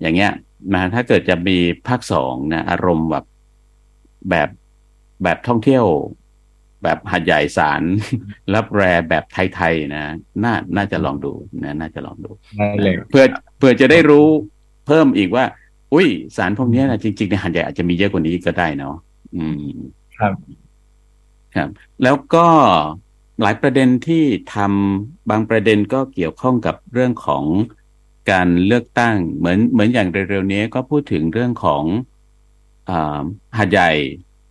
[0.00, 0.32] อย่างเงี้ย
[0.74, 1.56] นะถ้าเกิดจะมี
[1.88, 3.24] ภาคสองนะอารมณ์แบบ
[4.30, 4.48] แบบ
[5.22, 5.84] แบบท่องเที่ยว
[6.82, 7.82] แบบหัดใหญ่สาร
[8.54, 10.04] รับแรแบบไทยๆนะ
[10.44, 11.32] น่าน่าจะลองดู
[11.64, 13.24] นะ น่าจะลองดูได้เลยเพื่อ
[13.58, 14.28] เพื่อจะได้รู้
[14.86, 15.44] เพิ่มอีกว่า
[15.92, 18.96] อุ้ย สารพวกเนี้ยนะจริงๆในหันใหญ่อาจจะมีเยอะกว่านี้ก็ได้เนาะ
[19.36, 19.64] อืม
[20.16, 20.34] ครับ
[21.54, 21.68] ครับ
[22.02, 22.46] แล้วก็
[23.42, 24.24] หลายประเด็นที่
[24.54, 27.44] ทำบางประเด็นก็เกี่ยวข้องกับเรื่องของ
[28.30, 31.84] การเลือกตั้ง เหมือนเหมือนอย่างเร็วๆนี้ก็พูดถึงเรื่องของ
[32.88, 33.22] อา
[33.58, 33.90] หาดใหญ่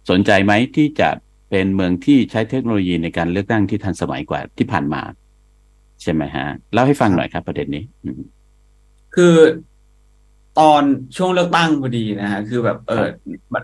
[0.10, 1.10] สนใจไหมที่จะ
[1.49, 5.02] เป็นเมืองที่ใช้เทคโนโลยีในการเลือกตั้งที่ทันสมัยกว่าที่ผ่านมา
[6.02, 8.21] ใช่ไหมฮะเล่าให้ฟังหน่อยครับประเด็นนี้อืม
[9.15, 9.36] คือ
[10.59, 10.83] ตอน
[11.17, 13.05] ช่วงเลือกตั้งพอดีนะฮะคือแบบเออ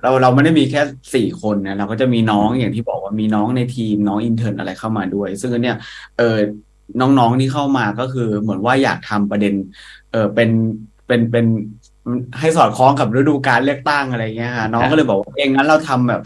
[0.04, 0.82] เราเราไม่ได้มีแค่
[1.14, 5.78] สี่คนนะเราก็จะมีน้องอย่างที่บอกว่ามีน้องในทีมน้อง intern อะไรเข้ามาด้วย ซึ่งอันเนี่ย
[6.18, 6.38] เออ
[7.02, 9.54] น้องๆที่เข้ามาก็คือเหมือนว่าอยากทำประเด็น
[10.12, 10.50] เออเป็น
[11.08, 11.46] เป็นเป็น
[12.40, 16.22] ให้สอดคล้องกับฤดูกาลเลือกตั้งอะไรเงี้ยฮะน้องก็เลยบอกว่าเอองั้นเราทำแบบ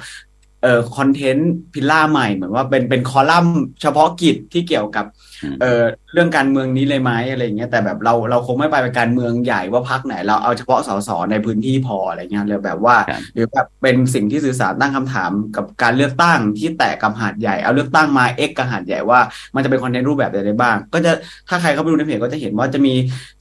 [0.64, 5.06] เอ่อ content pillar ใหม่เหมือนว่าเป็นเป็นคอลัมน์เฉพาะกิจที่เกี่ยวกับ
[5.44, 12.96] อืมเอ่อเรื่องการเมืองนี้เลยไหมอะไรเงี้ยแต่แบบเราเราคงไม่ไปเป็นการเมืองใหญ่ว่าพักไหน เราเอาเฉพาะสสในพื้นที่พออะไรเงี้ยเลยแบบว่า
[13.34, 19.20] หรือแบบเป็นสิ่งที่สื่อสารตั้งคำถามกับการเลือกตั้งที่แตกกับหาดใหญ่เอาเลือกตั้งมาเอ็กกับหาดใหญ่ว่า
[19.56, 21.12] มันจะเป็นคอนเทนต์รูปแบบใดได้บ้าง ก็จะ
[21.50, 22.94] ถ้าใครเข้าไปดูในเพจก็จะเห็นว่าจะมี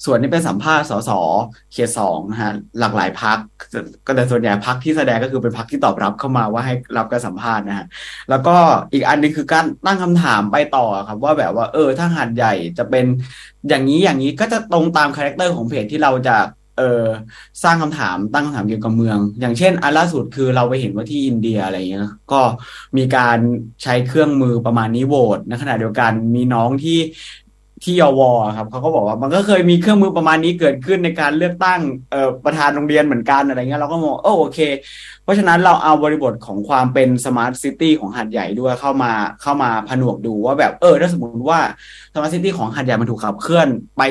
[0.04, 1.10] ส่วนที่เป็นสัมภาษณ์สส
[1.72, 3.38] เขตสองนะฮะหลากหลายพัก
[4.06, 7.86] ก็แต่ส่วนใหญ่พักที่แสดงก็คือเป็นพักที่ตอบรับเข้ามาว่าให้รับการสัมภาษณ์นะฮะ
[8.30, 8.56] แล้วก็
[8.92, 13.04] อีกอันนึงคือการตั้งคำถามไปต่อครับว่าแบบว่าเออถ้าหาดใหญ่จะเป็น
[13.68, 16.36] อย่างนี้อย่างนี้ก็จะตรงตาม character ของเพจที่เราจะ
[16.78, 17.06] เออ
[17.62, 22.40] สร้างคำถามตั้งคำถามเกี่ยวกับเมือง อย่างเช่นอันล่าสุดคือเราไปเห็นว่าที่อินเดียอะไรอย่างเงี้ยก็
[22.96, 23.38] มีการ
[23.82, 26.98] ใช้เครื่องมือประมาณนี้โหวตในขณะเดียวกันมีน้องที่
[27.84, 28.20] ที่ญ.ว.
[28.56, 31.80] ครับเขาก็บอกว่ามันก็เคยมีเครื่องมือประมาณนี้เกิดขึ้นในการเลือกตั้ง
[32.44, 34.58] ประธานโรงเรียนเหมือนกันอะไรเงี้ยเราก็มองโอ้โอเค
[35.22, 39.12] เพราะฉะนั้นเราเอาบริบทของความเป็น smart city ของหาดใหญ่ด้วยเข้ามา
[39.42, 41.60] เข้ามาผนวกดูว่าแบบเออถ้าสมมติว่า
[42.14, 44.02] smart city ของหาดใหญ่มันถูกขับเคลื่อนไป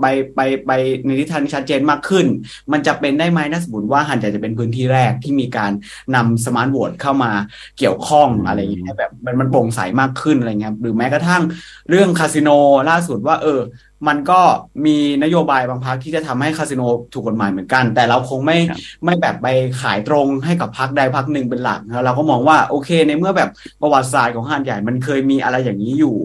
[0.00, 0.72] ไปไปไป
[1.04, 2.26] ในทิศทางที่ชัดเจนมากขึ้น
[2.72, 5.72] มันจะเป็นได้ไหมถ้าสมมติว่าหาดใหญ่จะเป็นพื้นที่แรกที่มีการ
[6.14, 7.32] นำ smart vote เข้ามา
[7.78, 11.42] เกี่ยวข้องอะไรอย่างเงี้ยแบบมันมันโปร่งใสมากขึ้นอะไรเงี้ยหรือแม้กระทั่ง
[11.90, 12.48] เรื่องคาสิโน
[12.90, 13.60] ล่าสุดว่าเออ
[14.08, 14.40] มันก็
[14.86, 16.82] มีนโยบายบางพรรคที่จะทำให้คาสิโน
[17.12, 19.46] ถูกกฎหมายเหมือนกัน แต่เราคงไม่ครับไม่แบบไป
[19.82, 26.16] ขายตรงให้กับพักใดพักหนึ่งเป็นหลักนะเราก็มองว่าโอเค ในเมื่อแบบประวัติศาสตร์ของหาดใหญ่มันเคยมีอะไรอย่างนี้อยู่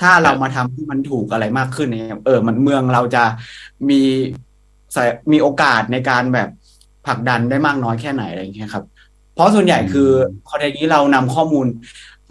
[0.00, 3.24] ถ้าเรามาทำให้มันถูกอะไรมากขึ้นเนี่ยเออมันเมืองเราจะ
[3.88, 4.00] มี
[4.94, 6.48] สายมีโอกาสในการแบบ
[7.06, 8.84] ผลักดันได้มากน้อยแค่ไหนอะไรอย่างเงี้ยครับ
[9.34, 10.08] เพราะส่วนใหญ่คือ
[10.48, 11.66] คอนเทนต์นี้เรานำข้อมูล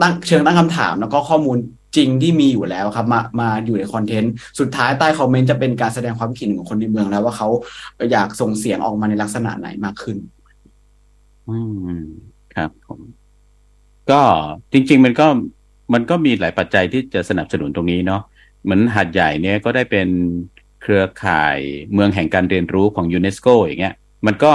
[0.01, 1.57] ตั้งเชิงตั้งคำถามแล้วก็ข้อมูล
[1.95, 7.49] จริงที่มีอยู่แล้วครับ มามาอยู่ในคอนเทนต์สุดท้ายใต้คอมเมนต์จะเป็นการแสดงความคิดเห็นของคนในเมืองแล้วว่าเขา
[8.11, 10.17] อยากส่งเสียงออกมาในลักษณะไหนมากขึ้น
[11.49, 11.57] อื
[11.95, 11.99] ม
[12.55, 12.99] ครับผม
[14.11, 14.21] ก็
[14.73, 15.27] จริง ๆ มันก็
[15.93, 18.21] มันก็มีหลายปัจจัยที่จะสนับสนุนตรงนี้เนาะ
[18.63, 20.07] เหมือนหาดใหญ่เนี่ยก็ได้เป็น
[20.81, 21.57] เครือข่าย
[21.93, 24.53] เมืองแห่งการเรียนรู้ของยูเนสโกอย่างเงี้ย มันก็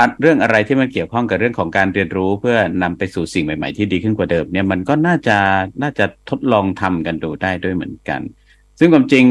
[0.00, 5.38] อัดเรื่องอะไรที่มันเกี่ยวข้องกับเรื่องของการเรียนรู้ เพื่อนำไปสู่สิ่งใหม่ ๆ ที่ดีขึ้นกว่าเดิมเนี่ยมันก็น่าจะ
[5.82, 8.20] น่าจะทดลองทำกันดูได้ด้วยเหมือนกัน
[8.78, 9.24] ซึ่งความจริง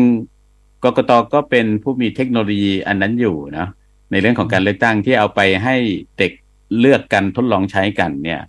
[0.83, 3.69] กกตก็เป็นผู้มีเทคโนโลยีอันนั้นอยู่เนาะ
[4.11, 5.75] ในเรื่องของการเลือกตั้งที่เอาไปให้
[6.17, 6.31] เด็ก
[6.79, 8.41] เลือกกันทดลองใช้กัน เนี่ย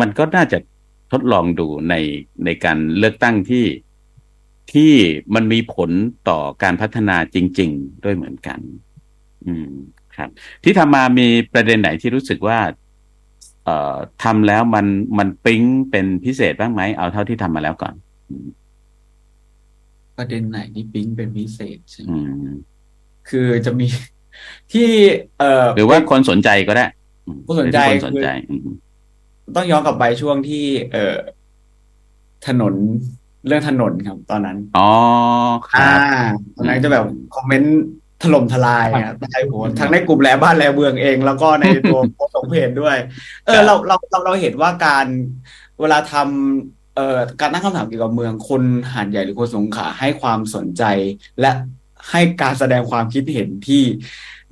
[0.00, 0.58] มันก็น่าจะ
[1.12, 1.94] ทดลองดูใน
[2.44, 3.64] ในการเลือกตั้งที่
[4.72, 4.92] ที่
[5.34, 5.90] มันมีผล
[6.28, 8.60] ต่อการพัฒนาจริง ๆ ด้วยเหมือนกัน
[9.46, 9.72] อืม
[10.18, 10.30] ครับ
[10.64, 12.58] ที่ทำมามีประเด็นไหนที่รู้สึกว่า
[13.64, 14.86] เอ่อทำแล้วมัน
[15.18, 17.94] มันปิ๊งเป็นพิเศษบ้างไหมเอาเท่าที่ทำมาแล้วก่อน
[20.16, 22.16] ประเด็นไหนที่ปิ๊งเป็นพิเศษใช่ไหมอื
[22.48, 22.54] ม
[23.28, 23.86] คือจะมี
[24.72, 24.88] ที่
[25.38, 26.86] เอ่อหรือว่าคนสนใจก็ได้
[27.26, 28.60] อืมคนสนใจหรือที่คนสนใจอืม
[29.56, 31.16] ต้องย้อนกลับไปช่วงที่ เอ่อ
[32.46, 32.74] ถนน
[33.46, 34.88] เรื่องถนนครับ ตอนนั้น อ๋อ
[35.70, 36.00] คอ่ารับ
[36.56, 37.04] ตอนนั้นจะแบบ
[37.34, 37.74] คอมเมนต์
[38.22, 42.96] ถล่มทลายครับใช่โหทั้งในกลุ่มแลบ้านแลเมืองเอง แล้วก็ในตัวโพสต์ของเพจด้วย
[43.46, 45.06] เออเราเราเราเราเห็นว่าการ
[45.80, 50.82] เวลาทำเอ่อการตั้งคำถามเกี่ยวกับเมืองคนหาดใหญ่หรือคนสงขลาให้ความสนใจ
[51.40, 51.50] และ
[52.10, 53.82] ให้การแสดงความคิดเห็นที่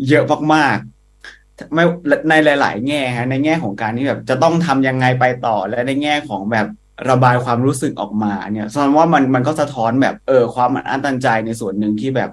[0.08, 0.24] เยอะ
[0.54, 1.84] มากๆไม่
[2.28, 6.66] ในหลาย ๆ แง่ฮะในแง่ของการที่แบบจะต้องทำยังไงไปต่อและในแง่ของแบบ
[7.10, 12.30] ระบายความรู้สึกออกมาเนี่ยส่วนว่ามันมันก็สะท้อนแบบเออความอัดอั้นตันใจในส่วนหนึ่งที่แบบ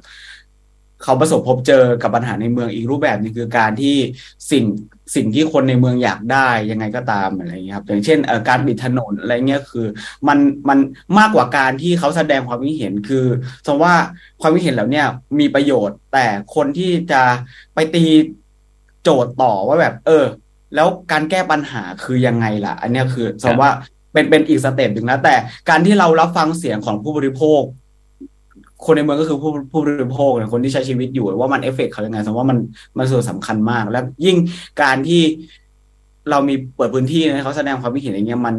[1.04, 3.96] เขาประสบพบเจอกับปัญหาในเมืองอีกรูปแบบหนึ่งคือการที่
[4.52, 4.66] สิ่ง
[5.16, 9.88] สิ่งที่คนในเมืองอยากได้ยังไงก็ตามอะไรเงี้ยครับอย่างเช่นเอ่อการปิดถนนอะไรเงี้ยคือ
[10.28, 10.38] มัน
[10.70, 10.80] มัน
[11.18, 13.26] มากกว่าการที่เขาแสดงความคิดเห็นคือ
[13.68, 13.96] สมว่า
[14.42, 15.08] ความคิดเห็นแล้วเนี่ย
[15.40, 17.22] มีประโยชน์ แต่คนที่จะ
[17.74, 18.06] ไปตี
[19.04, 20.26] โจทย์ต่อว่าแบบ เออ
[20.76, 23.70] แล้วการแก้ปัญหาคือยังไงล่ะ อันเนี้ยคือสมว่า
[24.14, 25.36] เป็นเป็นอีก step หนึ่งนะแต่
[25.70, 27.62] การที่เรารับฟังเสียงของผู้บริโภค
[28.86, 32.60] คนในเมืองก็คือผู้ผู้บริโภคเนี่ยคนที่ใช้ชีวิตอยู่ว่ามันเอฟเฟกต์เขายังไงสมมติว่ามัน
[32.98, 34.38] มันส่วนสำคัญมาก และยิ่ง
[34.82, 35.22] การที่
[36.30, 38.56] เรามีเปิดพื้นที่ให้เขาแสดงความคิดเห็นอย่างเงี้ยมัน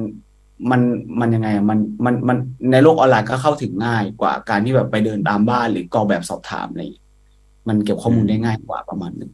[0.70, 0.80] มัน
[1.20, 2.36] มันยังไงมันมันมัน
[2.72, 7.04] ในโลกออนไลน์ก็เข้าถึงง่ายกว่าการที่แบบไปเดินตามบ้านหรือกรอกแบบสอบถามอะไรอย่างเงี้ย
[7.68, 9.30] มันเก็บข้อมูลได้ง่ายกว่าประมาณนึง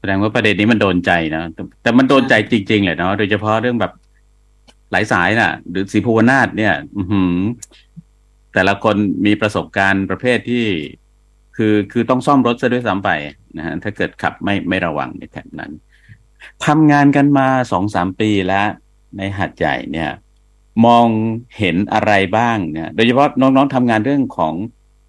[0.00, 1.42] แสดงว่าประเด็นนี้มันโดนใจนะ
[1.82, 3.92] แต่มันโดนใจจริง ๆ แหละเนาะโดยเฉพาะเรื่องแบบ
[4.92, 7.18] หลายสายน่ะ หรือสีภูวนาถเนี่ย อื
[8.54, 10.66] แต่ละคนมีประสบการณ์ประเภทที่
[11.56, 13.10] คือคือต้องซ่อมรถซะด้วยซ้ำไป
[13.56, 15.72] นะฮะถ้าเกิดขับไม่ไม่ระวังในแถบนั้น
[16.66, 18.68] ทำงานกันมาสองสามปีแล้ว
[19.16, 20.10] ในหัดใหญ่เนี่ย
[20.86, 21.06] มอง
[21.58, 24.54] เห็นอะไรบ้างเนี่ย โดยเฉพาะน้องๆทำงานเรื่องของ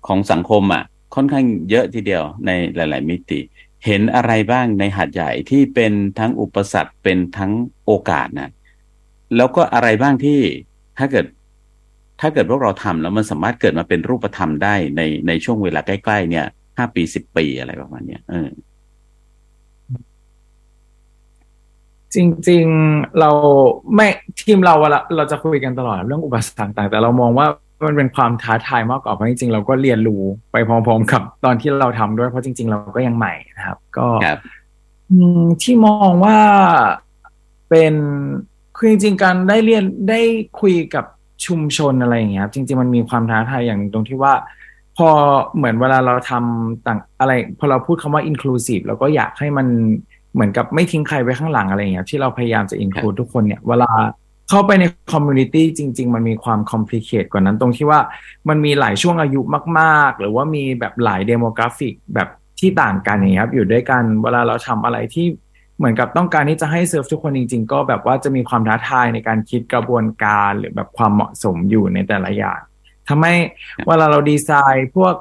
[0.08, 0.84] ของสังคมอะ
[1.15, 3.39] ค่อนข้างเยอะทีเดียวในหลาย ๆ มิติ
[3.86, 7.52] เห็นอะไรบ้างในหัดใหญ่ที่เป็นทั้งอุปสรรคเป็นทั้ง
[7.86, 8.52] โอกาสนะ
[9.38, 10.39] แล้วก็อะไรบ้างที่
[10.97, 11.25] ถ้าเกิด
[12.19, 16.45] ถ้าเกิดพวกเราทำแล้วมันสามารถเกิดมาเป็นรูปธรรมได้ในในช่วงเวลาใกล้ๆเนี่ย
[16.77, 18.49] ห้าปีสิบปีอะไรประมาณเนี้ยเออ
[22.13, 22.17] จ
[22.49, 23.29] ริง ๆเรา
[23.95, 24.08] ไม่
[24.39, 27.47] ทีมเราเวลาเราจะคุยกันตลอดเรื่องอุปสรรคต่างๆแต่เรามองว่า
[27.86, 34.39] มันเป็นความท้าทายมากกว่าเพราะจริงๆเราก็เรียนรู้ไปพร้อมๆกับตอนที่เราทำด้วยเพราะจริง ๆ เราก็ยังใหม่นะครับ ก็ครับ
[35.12, 36.39] อืมที่มองว่า
[37.70, 37.93] เป็น
[38.78, 40.20] คือจริงๆการได้เรียนได้
[40.61, 41.05] คุยกับ
[41.45, 44.33] ชุมชนอะไรอย่างเงี้ยครับจริง ๆ มันมีความท้าทายอย่างหนึ่งตรงที่ว่า
[44.97, 45.09] พอ
[45.55, 49.67] เหมือนเวลาเราทำงานอะไร พอเราพูดคำว่า inclusive เราก็อยากให้มัน
[50.33, 53.91] เหมือนกับไม่ทิ้งใครไว้ข้างหลังอะไรอย่างเงี้ยที่เราพยายามจะ include ทุกคนเนี่ยเวลา
[54.49, 57.99] เข้าไปใน community จริง ๆ มันมีความ complicate กว่านั้นตรงที่ว่า
[58.49, 59.41] มันมีหลายช่วงอายุ
[59.79, 62.29] มาก ๆ หรือว่ามีแบบหลาย demographic แบบ
[62.59, 65.27] ที่ต่างกันอย่างเงี้ยครับอยู่ด้วยกันเวลาเราทำอะไรที่
[65.80, 72.59] เหมือนกับต้องการที่จะให้เซิร์ฟทุกคนจริง ๆ ก็แบบว่าจะมีความท้าทายในการคิดกระบวนการหรือแบบความเหมาะสมอยู่ในแต่ละอย่าง
[73.07, 73.36] ทำให้
[73.88, 75.13] เวลาเราดีไซน์พวก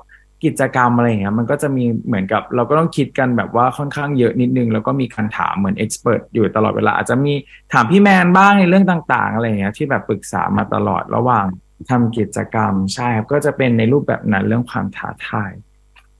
[0.44, 7.32] กิจกรรมอะไรอย่างเงี้ยมันก็จะมีเหมือนกับเราก็ต้องคิดกันแบบว่าค่อนข้างเยอะนิดนึง แล้วก็มีการถามเหมือนเอ็กซ์เพรสอยู่ตลอดเวลา อาจจะมี
[7.72, 11.46] ถามพี่แมนบ้างในเรื่องต่างๆ อะไรอย่างเงี้ยที่แบบปรึกษามาตลอดระหว่าง
[11.90, 15.52] ทำกิจกรรมใช่ครับก็จะเป็นในรูปแบบนั้นเรื่องความท้าทาย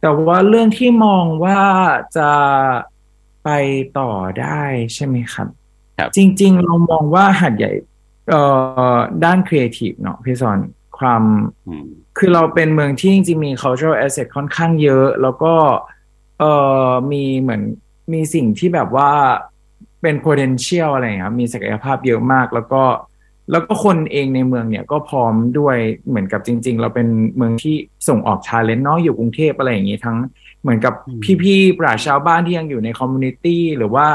[0.01, 1.61] แต่ว่าเรื่องที่มองว่า
[2.17, 2.29] จะ
[3.49, 3.59] ไป
[3.99, 4.63] ต่อได้
[4.95, 5.49] ใช่ไหมครับ
[5.99, 7.73] ครับ จริง ๆ เรามองว่าหัดใหญ่
[8.31, 8.43] เอ่
[8.95, 10.59] อด้านครีเอทีฟเนาะพี่สอน
[10.99, 11.23] ความ
[11.67, 11.87] อืม
[12.19, 15.55] คือเราเป็นเมืองที่จริงๆมี cultural asset ค่อนข้างเยอะ แล้วก็
[16.39, 16.53] เอ่
[16.89, 17.63] อมีเหมือน
[18.13, 19.11] มีสิ่งที่แบบว่า
[20.03, 22.83] เป็น potential อะไรอย่างเงี้ยครับ มีศักยภาพเยอะมาก แล้วก็
[23.51, 25.77] แล้วก็คนเองในเมืองเนี่ยก็พร้อมด้วย
[26.09, 27.77] เหมือนกับจริง ๆ เราเป็นเมืองที่
[28.09, 30.17] ส่งออก talent เนาะอยู่กรุงเทพอะไรอย่างงี้ทั้ง
[30.63, 34.07] เหมือนกับอืมพี่ๆปราชญ์ชาวบ้านที่ยังอยู่ใน community หรือว่า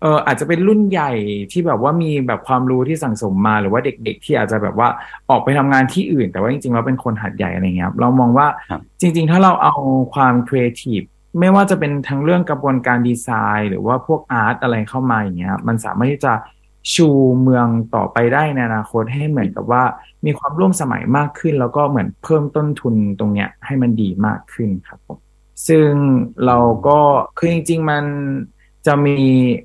[0.00, 1.12] เอออาจจะเป็นรุ่นใหญ่
[1.52, 4.88] ที่แบบว่ามีแบบความรู้ที่สั่งสมมา หรือว่าเด็ก ๆ ที่อาจจะแบบว่า
[5.30, 9.74] ออกไปทำงานที่อื่น แต่ว่าจริงๆเราเป็นคนหาดใหญ่อะไรเงี้ยครับเรามองว่าครับจริง ๆ ถ้าเราเอา
[10.14, 11.00] ความครีเอทีฟ
[11.40, 13.28] ไม่ว่าจะเป็นทั้งเรื่องกระบวนการดีไซ
[13.58, 16.32] น์ หรือว่าพวก art อะไรเข้ามาอย่างเงี้ยครับมันสามารถที่จะ
[16.94, 17.08] ชู
[17.42, 19.82] เมืองต่อไปได้ในอนาคตให้เหมือนกับว่า
[20.26, 25.18] มีความร่วมสมัยมากขึ้น แล้วก็เหมือนเพิ่มต้นทุนตรงเนี้ยให้มันดีมากขึ้นครับผม
[25.68, 25.88] ซึ่ง
[26.46, 26.98] เราก็
[27.38, 28.04] คือจริง ๆ มัน
[28.86, 29.18] จะมี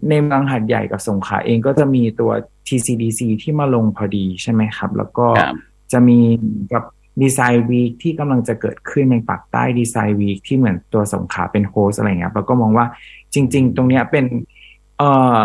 [0.10, 2.32] ในเมืองหัดใหญ่กับสงขลาเองก็จะมีตัว
[2.68, 5.56] TCDC ที่มาลงพอดีใช่ไหมครับ แล้วก็ครับ
[5.92, 6.20] จะมี
[6.74, 6.84] กับ
[7.22, 12.86] ดีไซน์วีคที่กำลังจะเกิดขึ้นในปากใต้ดีไซน์วีคที่เหมือนตัวสงขลาเป็นโฮสอะไรเงี้ยเราก็มองว่า
[13.34, 14.26] จริง ๆ ตรงเนี้ยเป็น
[14.98, 15.38] เอ่อ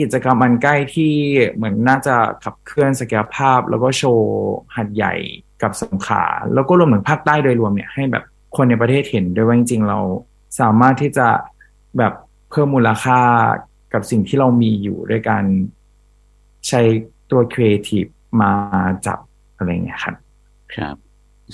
[0.00, 1.12] กิจกรรมอันใกล้ที่
[1.54, 4.28] เหมือนน่าจะขับเคลื่อนศักยภาพ แล้วก็โชว์
[4.76, 5.14] หาดใหญ่
[5.62, 6.24] กับสงขลา
[6.54, 8.24] แล้วก็รวมถึงภาคใต้โดยรวมเนี่ยให้แบบ
[8.56, 9.98] คนในประเทศเห็นด้วยว่าจริงๆเรา
[10.60, 11.28] สามารถที่จะ
[11.98, 12.12] แบบ
[12.50, 13.20] เพิ่มมูลค่า
[13.92, 15.44] กับสิ่งที่เรามีอยู่ด้วยการ
[16.68, 16.80] ใช้
[17.30, 18.04] ตัวครีเอทีฟ
[18.40, 18.52] มา
[19.06, 19.18] จับ
[19.56, 20.16] อะไรเงี้ยครับ
[20.74, 20.96] ครับ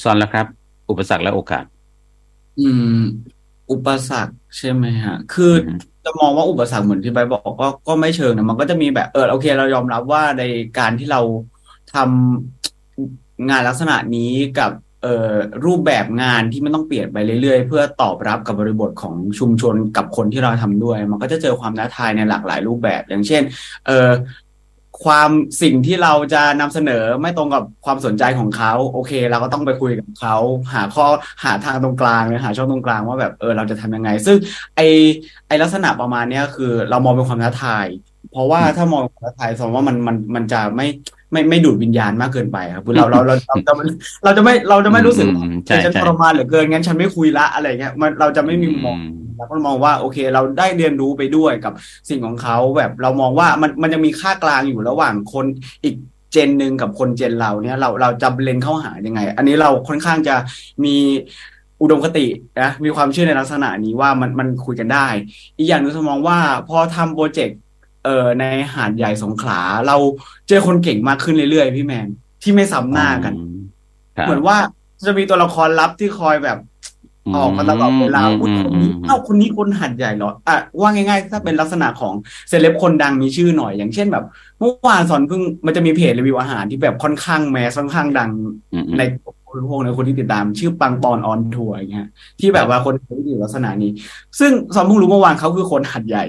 [0.03, 0.47] ซอนแล้วครับ
[0.91, 1.65] อุปสรรคและโอกาส
[2.61, 2.99] อืม
[3.71, 10.43] อุปสรรคใช่ไหมฮะ คืออมจะมองว่าอุปสรรคเหมือนที่ใบบอกก็ก็ไม่เชิงนะมันก็จะมีแบบเออโอเค เรายอมรับว่าใน
[10.79, 11.21] การที่เรา
[11.95, 14.84] ทำงานลักษณะนี้กับเอ่อ
[15.65, 23.43] รูปแบบงานที่มันต้องเปลี่ยนไปเรื่อยๆ เพื่อตอบรับกับบริบทของชุมชนกับคนที่เราทำด้วย มันก็จะเจอความท้าทายในหลากหลายรูปแบบ อย่างเช่น
[23.87, 24.11] เออ
[25.05, 25.31] ความ
[25.63, 30.37] สิ่งที่เราจะนำเสนอไม่ตรงกับความสนใจของเขาโอเค เราก็ต้องไปคุยกับเขา
[30.75, 31.07] หาข้อ
[31.45, 34.37] หาทางตรงกลางหาช่องตรงกลางว่าแบบเออเราจะทำยังไง ซึ่ง
[34.77, 34.81] ไอ
[35.49, 37.87] ไอลักษณะประมาณเนี้ยคือ เรามองเป็นความท้าทาย
[38.33, 40.87] เพราะว่าถ้ามองเป็นความท้าทายแสดงว่ามันมันมันจะไม่
[41.33, 43.85] ไม่ไม่ดูดวิญญาณมากเกินไปครับคือเราเราเราเราจะไม่
[44.25, 48.97] เราจะไม่เราจะไม่รู้สึกอืมใช่ฉันใช่ทรมานเหลือเกินงั้นฉันไม่คุยละอะไรเงี้ยมันเราจะไม่มีมุมมอง
[49.37, 51.73] เราก็มองว่าโอเค เราได้เรียนรู้ไปด้วยกับ
[52.09, 55.47] สิ่งของเขาแบบเรามองว่ามันมันจะมีค่ากลางอยู่ระหว่างคน
[55.85, 55.95] อีก
[56.33, 60.35] เจนหนึ่งกับคนเจนเราเนี่ยเราเราจะเบลนเข้าหายังไง อันนี้เราค่อนข้างจะ
[60.85, 60.97] มี
[61.83, 62.27] อุดมคติ
[62.61, 65.07] นะมีความเชื่อในลักษณะนี้ว่ามันมันคุยกันได้
[65.59, 67.59] อีกอย่างหนึงสมองว่าพอทำโปรเจกต์
[68.05, 68.45] เอ่อใน
[68.75, 69.97] หาดใหญ่สงขลา เรา
[70.49, 72.09] เจอคนเก่งมากขึ้นเรื่อยๆพี่แมน
[72.43, 73.35] ที่ไม่ซ้ำหน้ากัน
[74.17, 74.57] ครับเหมือนว่า
[75.07, 76.59] จะมีตัวละครลับที่คอยแบบ
[77.37, 82.15] ออกมาตลอดเวลาอืมอุ๊ยคนอืนี้มเอ้าคนนี้คนหัดใหญ่เหรออะว่าง่ายๆ ถ้าเป็นลักษณะของ
[82.49, 84.25] เซเลบคนดังมีชื่อหน่อย อย่างเช่นแบบ
[84.59, 88.31] เมื่อวานสอนเพิ่งมันจะมีเพจรีวิวอาหารที่แบบค่อนข้าง mass ค่อนข้างดัง
[88.75, 89.03] อืมใน
[89.49, 92.09] คนพวกในคนที่ติดตามชื่อปังปอนออนทัวร์อย่างเงี้ย
[92.41, 93.91] ที่แบบว่าคนที่อยู่ลักษณะนี้
[94.39, 96.25] ซึ่งสอนเพิ่งรู้เมื่อวานเขาคือคนหาดใหญ่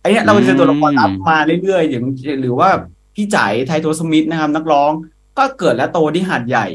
[0.00, 2.04] ไอ้เนี้ยเราจะเจอตัวละครลับมาเรื่อยๆอย่าง
[2.42, 2.68] หรือว่า
[3.14, 4.90] พี่จ๋ายไททศมิตรนะครับ นักร้อง
[5.38, 6.66] ก็เกิดและโตที่หาดใหญ่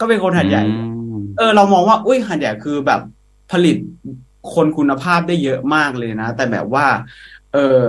[0.00, 0.84] ก็เป็นคนหาดใหญ่อื
[1.14, 3.00] มเออ เรามองว่าอุ้ยหาดใหญ่คือแบบ
[3.52, 3.76] ผลิต
[4.54, 6.86] คนคุณภาพได้เยอะมากเลยนะ แต่แบบว่า
[7.52, 7.82] เออ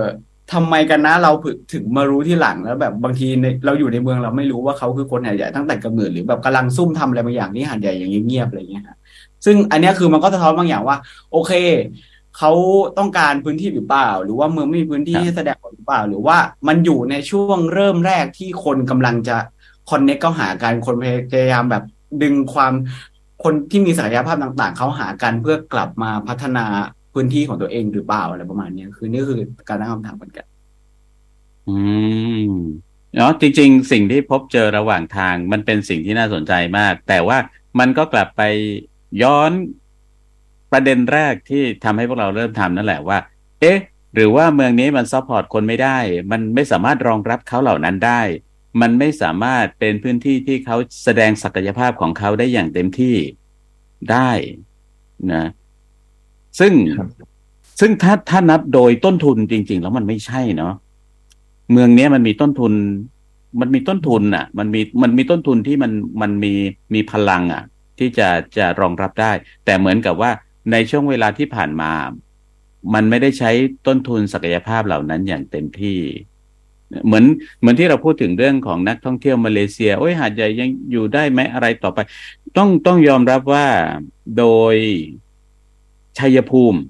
[0.52, 1.30] ทำไมกันนะเรา
[1.72, 8.96] ถึงมารู้ที่หลังแล้ว แบบบางทีในเราอยู่ในเมืองเราไม่รู้ว่าเขาคือคนหัดใหญ่ตั้งแต่กำเนิดหรือแบบกำลังซุ่มทำอะไรบางอย่างที่หัดใหญ่อย่างเงียบๆอะไรอย่างเงี้ยฮะ
[9.44, 10.96] ซึ่งอันเนี้ยคือมันก็สะท้อนบางอย่างว่า
[11.32, 11.52] โอเค
[12.38, 12.52] เขา
[12.98, 16.36] ต้องการพื้นที่หรือเปล่า หรือว่าเมืองไม่มีพื้นที่ครับให้แสดงออกหรือเปล่า หรือว่า
[16.68, 19.36] มันอยู่ในช่วงเริ่มแรกที่คนกำลังจะ
[19.90, 21.84] คอนเน็กเข้าหากันคนพยายามแบบ
[22.22, 22.72] ดึงความ
[23.44, 26.66] คนที่มีศักยภาพต่าง ๆ เข้าหากันเพื่อกลับมาพัฒนา
[27.14, 30.46] พื้นที่ของตัวเองหรือเปล่าอะไรประมาณเนี้ยคือนี่คือการตั้งคำถามเหมือนกัน
[31.68, 31.76] อื
[32.48, 32.50] ม
[33.14, 37.38] เนาะจริง ๆ สิ่งที่พบเจอระหว่างทางมันเป็นสิ่งที่น่าสนใจมาก แต่ว่า
[37.78, 38.42] มันก็กลับไป
[39.22, 39.50] ย้อน
[40.72, 43.18] ประเด็นแรกที่ทำให้พวกเราเริ่มทำนั่นแหละว่า
[43.60, 43.78] เอ๊ะ
[44.14, 45.98] หรือว่าเมืองนี้มัน support คนไม่ได้
[46.30, 48.20] มันไม่สามารถรองรับเขาเหล่านั้นได้
[48.80, 53.16] มันไม่สามารถเป็นพื้นที่ที่เขาแสดงศักยภาพของเขาได้อย่างเต็มที่
[54.12, 54.30] ได้
[55.32, 55.44] นะ
[56.60, 57.08] ซึ่งครับ
[57.80, 60.74] ซึ่งถ้าถ้านับโดยต้นทุนจริง ๆ แล้วมันไม่ใช่เนาะ
[61.72, 62.72] เมืองเนี้ยมันมีต้นทุน
[63.60, 66.52] มันมีต้นทุนอะ มันมีมันมีต้นทุนที่มันมันมี
[66.94, 67.62] มีพลังอะ
[67.98, 69.32] ที่จะจะรองรับได้
[69.64, 70.30] แต่เหมือนกับว่า
[70.72, 71.92] ในช่วงเวลาที่ผ่านมา
[72.94, 73.50] มันไม่ได้ใช้
[73.86, 75.98] ต้นทุนศักยภาพเหล่านั้นอย่างเต็มที่
[77.06, 77.24] เหมือน
[77.60, 81.98] เหมือนที่เราพูดถึงเรื่องของนักท่องเที่ยวมาเลเซีย โอ้ยหาดใหญ่ยังอยู่ได้ไหมอะไรต่อไป
[82.56, 83.66] ต้องต้องยอมรับว่า
[84.38, 84.74] โดย
[86.18, 86.80] ชัยภูมิ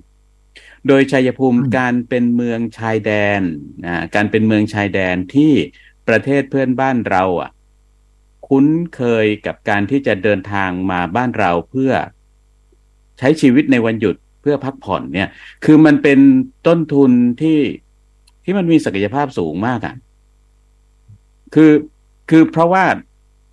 [0.89, 3.41] โดยชัยภูมิอืมการเป็นเมืองชายแดน
[3.87, 5.53] นะการเป็นเมืองชายแดนที่
[6.09, 7.51] ประเทศเพื่อนบ้านเรา อะ
[8.49, 11.93] คุ้นเคยกับการที่จะเดินทางมาบ้านเราเพื่อ
[13.19, 15.29] ใช้ชีวิตในวันหยุดเพื่อพักผ่อนเนี่ย
[15.65, 16.19] คือมันเป็น
[16.67, 17.11] ต้นทุน
[17.41, 17.59] ที่
[18.45, 19.95] ที่มันมีศักยภาพสูงมากอะ
[21.55, 21.73] คือ
[22.31, 22.85] คือเพราะว่า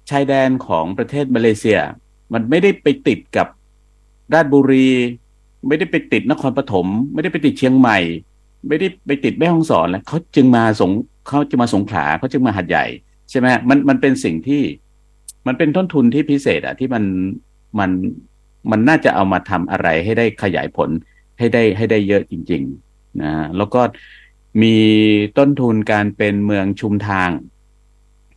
[0.10, 1.80] ชายแดนของประเทศมาเลเซีย
[2.34, 3.48] มันไม่ได้ไปติดกับ
[4.34, 4.90] ราชบุรี
[5.68, 7.98] ไม่ได้ไปติดนครปฐมไม่ได้ไปติดเชียงใหม่
[8.68, 10.92] ไม่ได้ไปติดแม่ฮ่องสอนแล้วเขาจึงมาสง
[11.28, 12.86] เขาจะมาสงขลาเขาจึงมาหัดใหญ่
[13.30, 14.64] ใช่ไหมมันมันเป็นสิ่งที่
[15.48, 17.04] มันเป็นต้นทุนที่พิเศษอะที่มัน
[17.80, 17.90] มัน
[18.72, 20.90] มันน่าจะเอามาทำอะไรให้ได้ขยายผล
[21.38, 23.82] ให้ได้ให้ได้เยอะจริงๆนะแล้วก็
[24.62, 24.76] มี
[25.38, 27.30] ต้นทุนการเป็นเมืองชุมทาง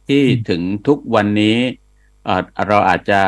[0.09, 1.57] ที่ถึงทุกวันนี้
[2.67, 3.21] เราอาจจะ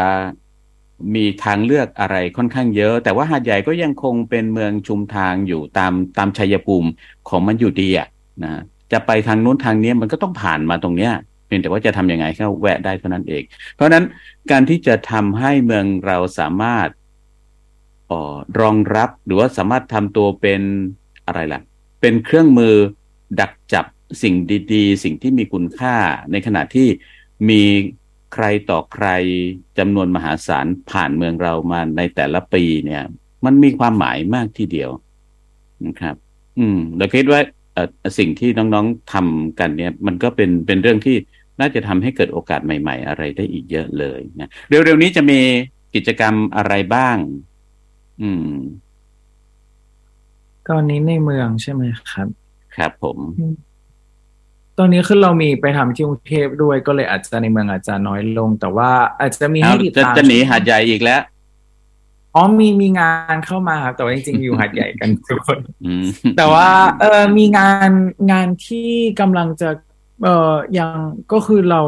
[1.14, 6.88] มีทางเลือกอะไรค่อนข้างเยอะ แต่ว่าหาดใหญ่ก็ยังคงเป็นเมืองชุมทางอยู่ตามตามชัยภูมิ
[7.28, 8.09] ของมันอยู่ดีอะ
[8.44, 8.53] นะ
[8.92, 11.12] จะไปทางนู้นทางนี้มันก็ต้องผ่านมาตรงเนี้ย
[11.49, 13.42] เพียงแต่ว่าจะทำยังไงแค่แวะได้เท่านั้นเอง
[13.74, 14.05] เพราะฉะนั้น
[14.51, 16.88] การที่จะทำให้เมืองเราสามารถ
[18.11, 20.61] ออรองรับหรือว่าสามารถทำตัวเป็น
[21.26, 21.61] อะไรล่ะ
[22.01, 22.74] เป็นเครื่องมือ
[23.40, 23.86] ดักจับ
[24.22, 24.34] สิ่ง
[24.72, 25.96] ดีๆ สิ่งที่มีคุณค่า
[26.32, 26.88] ในขณะที่
[27.49, 27.62] มี
[28.34, 29.07] ใครต่อใคร
[29.78, 33.03] จำนวนมหาศาลผ่านเมืองเรามาในแต่ละปีเนี่ย
[33.44, 34.90] มันมีความหมายมากทีเดียว
[35.86, 36.14] นะครับ
[36.59, 37.40] อืม เราคิดว่า
[38.18, 41.16] สิ่งที่น้องๆทำกันเนี่ย มันก็เป็นเป็นเรื่องที่
[41.61, 45.41] น่าจะทำให้เกิดโอกาสใหม่ ๆ อะไรได้อีกเยอะเลยนะเร็วๆนี้จะมี
[45.95, 47.17] กิจกรรมอะไรบ้าง
[48.23, 48.53] อืม
[50.69, 52.29] ตอนนี้ในเมืองใช่ไหมครับ
[52.77, 53.19] ครับผม
[54.79, 58.91] ตอนนี้คือเรามีไปทำที่กรุงเทพด้วยก็เลยอาจจะในเมืองอาจจะน้อยลง แต่ว่า
[59.21, 61.23] อาจจะมีเอาให้ติดจะตามจะหนีหาดใหญ่อีกแล้ว
[62.35, 66.07] อ๋อมีมีงานเข้ามาครับแต่ว่าจริงๆอยู่หาดใหญ่กันทุกคนอืม
[66.39, 66.69] แต่ว่า
[67.01, 67.91] เออมีงาน
[68.33, 68.91] งานที่
[69.21, 69.69] กำลังจะ
[70.25, 70.91] เออยัง
[71.33, 71.81] ก็คือเรา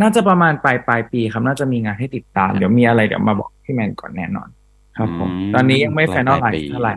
[0.00, 4.48] น่าจะประมาณปลายปลายปีครับ น่าจะมีงานให้ติดตาม เดี๋ยวมีอะไรเดี๋ยวมาบอกพี่แมนก่อนแน่นอน
[4.96, 6.94] ครับผมอืมตอนนี้ยังไม่ final ปลายปีเท่าไหร่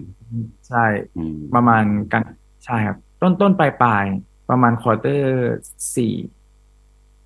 [0.67, 0.85] ใช่
[1.17, 2.21] อืมประมาณกัน
[2.65, 4.05] ใช่ครับ ต้นต้นปลายปลาย
[4.49, 5.55] ประมาณ quarter
[5.95, 6.13] สี่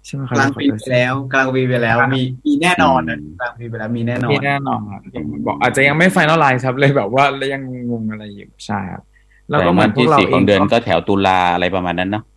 [0.06, 5.02] ใช่ไหมครับกลางปีไปแล้วกลางปีไปแล้ว มีมีแน่นอนนะกลางปีไปแล้วมีแน่นอนมีแน่นอนครับ
[5.48, 9.04] บอกอาจจะยังไม่ไฟนอลไลน์ครับเลยแบบว่าเลยยังงงๆอะไรอยู่ใช่ครับ
[9.50, 12.31] แล้วก็เหมือนพวที่กเราสี่เอของงเดือนก็ก็แถวตุลาอะไรประมาณนั้นเนาะอืม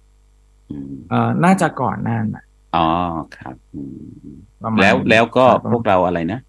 [1.11, 2.45] เอ่อน่าจะก่อนหน้านะ
[2.77, 2.89] อ๋อ
[3.37, 6.41] ครับอืมประมาณแล้วแล้วก็ครับพวกเราอะไรนะ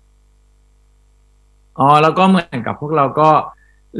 [1.80, 3.30] อ๋อแล้วก็เหมือนกับพวกเราก็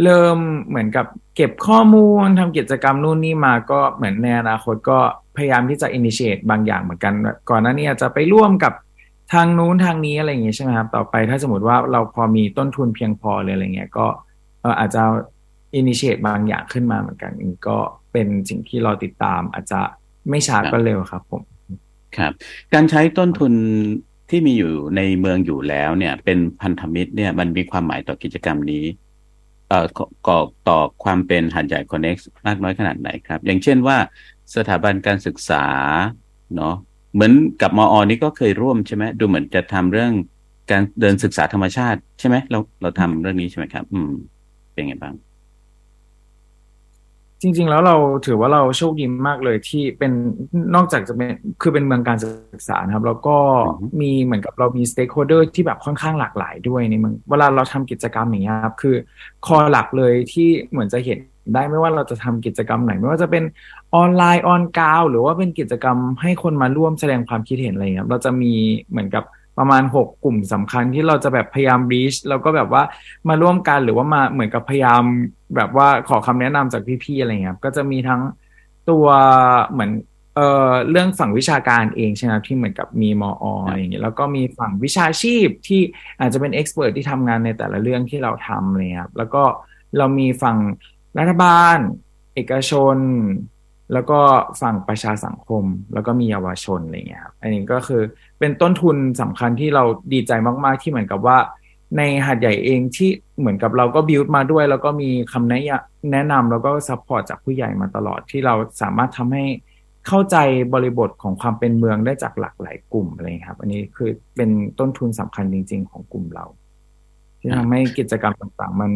[0.04, 0.38] เริ่ม
[0.68, 1.06] เหมือนกับ
[1.36, 5.00] เก็บข้อมูลทำกิจกรรมนู่นนี่มาก็เหมือนในอนาคตก็
[5.36, 7.14] พยายามที่จะ initiate บางอย่างเหมือนกัน
[7.50, 8.74] ก่อนหน้านี้อาจจะไปร่วมกับ
[9.34, 14.06] ทางนู้นทางนี้อะไรอย่างเงี้ยใช่ไหมครับ ต่อไปถ้าสมมติว่าเราพอมีต้นทุนเพียงพอเลยอะไรเงี้ยก็
[14.62, 15.04] เอ่ออาจจะ
[15.80, 17.78] initiate บางอย่างขึ้นมาเหมือนกันอันนี้ก็
[18.12, 19.82] เป็นสิ่งที่เราติดตามอาจจะ
[20.30, 21.42] ไม่ช้าก็เร็วครับผม
[22.18, 22.32] ครับ
[22.74, 23.54] การใช้ต้นทุน
[24.30, 28.86] ที่มีอยู่ในเมืองอยู่แล้วเนี่ย เป็นพันธมิตรเนี่ยมันมีความหมายต่อกิจกรรมนี้
[29.70, 33.98] เอ่อก่อก่อต่อความเป็นหาดใหญ่ Connext มากน้อยขนาดไหนครับ อย่างเช่นว่า
[34.56, 35.66] สถาบันการศึกษา
[36.56, 36.76] เนาะ
[37.14, 40.12] เหมือนกับม.อ.นี่ก็เคยร่วมใช่ไหมดูเหมือนจะทำเรื่อง
[40.72, 44.12] การเดินศึกษาธรรมชาติ ใช่ไหมเราเราทำเรื่องนี้ใช่ไหมครับ อืม
[44.74, 45.16] เป็นไงบ้าง
[47.46, 50.12] จริง ๆ แล้วเราถือว่าเราโชคดีมากเลยที่เป็น
[50.76, 51.32] นอกจากจะเป็น
[51.62, 53.36] คือเป็นเมืองการศึกษานะครับ แล้วก็
[53.68, 58.96] อือฮึมีเหมือนกับเรามี stakeholder ที่แบบค่อนข้างหลากหลายด้วยในเมืองเวลาเราทำกิจกรรมอย่างเงี้ยครับคือ
[59.46, 61.20] คอหลักเลยที่เหมือนจะเห็น
[61.54, 63.44] ได้ไม่ว่าเราจะทำกิจกรรมไหน ไม่ว่าจะเป็น
[63.96, 68.54] ออนไลน์ออนกราวหรือว่าเป็นกิจกรรมให้คนมาร่วมแสดงความคิดเห็นอะไรเงี้ยครับเราจะมี
[68.92, 69.24] เหมือนกับ
[69.58, 72.84] ประมาณหกกลุ่มสำคัญที่เราจะแบบพยายามรีชแล้วก็แบบว่า
[73.30, 75.04] มาร่วมกันหรือว่ามาเหมือนกับพยายาม
[75.56, 78.22] แบบว่าขอคำแนะนำจากพี่ๆอะไรเงี้ยก็จะมีทั้ง
[78.90, 79.06] ตัว
[79.72, 79.92] เหมือน
[80.36, 85.82] เอ่อเรื่องฝั่งวิชาการเองใช่ไหมที่เหมือนกับมีมออะไรอย่างเงี้ยแล้วก็มีฝั่งวิชาชีพที่
[86.20, 89.44] อาจจะเป็น expert ที่ทำงานในแต่ละเรื่องที่เราทำเลยครับแล้วก็
[89.98, 90.58] เรามีฝั่ง
[91.20, 91.78] รัฐบาล
[92.36, 92.98] เอกชน
[93.94, 94.20] แล้วก็
[94.62, 98.02] ฝั่งประชาสังคม แล้วก็มีเยาวชนอะไรเงี้ยครับอันนี้ก็คือ
[98.40, 99.84] เป็นต้นทุนสำคัญที่เรา
[100.14, 100.32] ดีใจ
[100.66, 101.38] มากๆที่เหมือนกับว่า
[101.98, 103.10] ในหาดใหญ่เองที่
[103.40, 105.62] เหมือนกับเราก็ build มาด้วย แล้วก็มีคำแนะ
[106.12, 109.46] แนะนำแล้วก็ support จากผู้ใหญ่มาตลอดที่เราสามารถทำให้
[110.08, 110.38] เข้าใจ
[110.74, 116.46] บริบทของความเป็นเมืองได้จากหลากหลายกลุ่มอะไรครับ อันนี้คือเป็นต้นทุนสำคัญจริง ๆ ของกลุ่มเรา
[117.40, 118.92] ที่ทำให้กิจกรรมต่างๆ มัน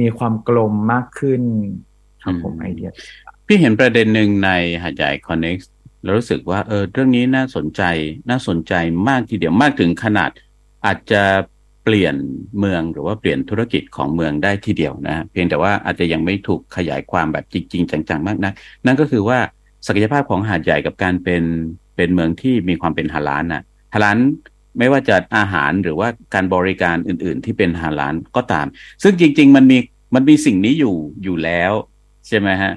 [0.00, 1.42] มีความกลมมากขึ้น
[2.22, 2.90] ครับผมไอเดีย
[3.46, 4.50] พี่เห็นประเด็นหนึ่งใน
[4.82, 5.56] หาดใหญ่คอนเน็ก
[6.00, 7.82] ซ์แล้วรู้สึกว่าเออเรื่องนี้น่าสนใจ
[8.30, 8.74] น่าสนใจ
[9.08, 10.30] มากทีเดียวมากถึงขนาด
[10.86, 11.22] อาจจะ
[11.84, 12.14] เปลี่ยน
[12.58, 18.52] เมืองหรือว่าเปลี่ยนธุรกิจของเมืองได้ทีเดียวนะเพียงแต่ว่าอาจจะยังไม่ถูกขยายความแบบจริง ๆ จังๆมากนะ
[18.86, 19.38] นั่นก็คือว่า
[19.86, 21.42] ศักยภาพของหาดใหญ่กับการเป็น
[21.96, 23.62] เป็นเมืองที่มีความเป็นฮาลานน่ะ
[23.94, 24.18] ฮาลาน
[24.78, 28.66] ไม่ว่าจะอาหารหรือว่าการบริการอื่น ๆ ที่เป็นฮาลานก็ตาม
[29.02, 29.78] ซึ่งจริง ๆ มันมี
[30.14, 31.72] มันมีสิ่งนี้อยู่อยู่แล้ว
[32.28, 32.72] ใช่ไหมฮะ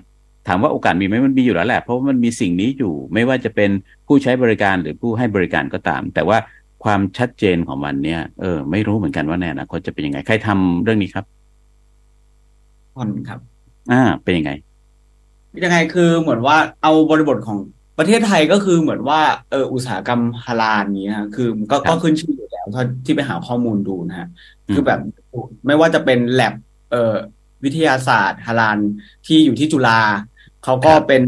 [0.48, 3.70] ถามว่าโอกาสมีไหมมันมีอยู่แล้วแหละ เพราะว่ามันมีสิ่งนี้อยู่ ไม่ว่าจะเป็น
[4.08, 6.38] ผู้ใช้บริการหรือผู้ให้บริการก็ตาม แต่ว่า
[6.84, 11.26] ความชัดเจนของมันเนี่ย เออ ไม่รู้เหมือนกันว่าแน่นะเขาจะเป็นยังไง ใครทำเรื่องนี้ครับ
[12.96, 13.40] พอนครับ
[13.92, 14.52] อ่า เป็นยังไง
[15.66, 17.58] ยังไงคือเหมือนว่าเอาบริบทของ
[17.98, 19.20] ประเทศไทยก็คือเหมือนว่า
[19.52, 22.66] เอออุตสาหกรรมฮาลาลนี้ฮะคือก็ก็ขึ้นชื่ออยู่แล้ว
[23.06, 24.28] ที่ไปหาข้อมูลดูนะฮะ
[24.74, 25.00] คือแบบ
[25.66, 26.54] ไม่ว่าจะเป็นแลบ
[26.92, 27.16] เอ่อ
[27.64, 28.78] วิทยาศาสตร์ฮาลาล
[29.26, 30.00] ที่อยู่ที่จุฬา
[30.64, 31.22] เขาก็เป็น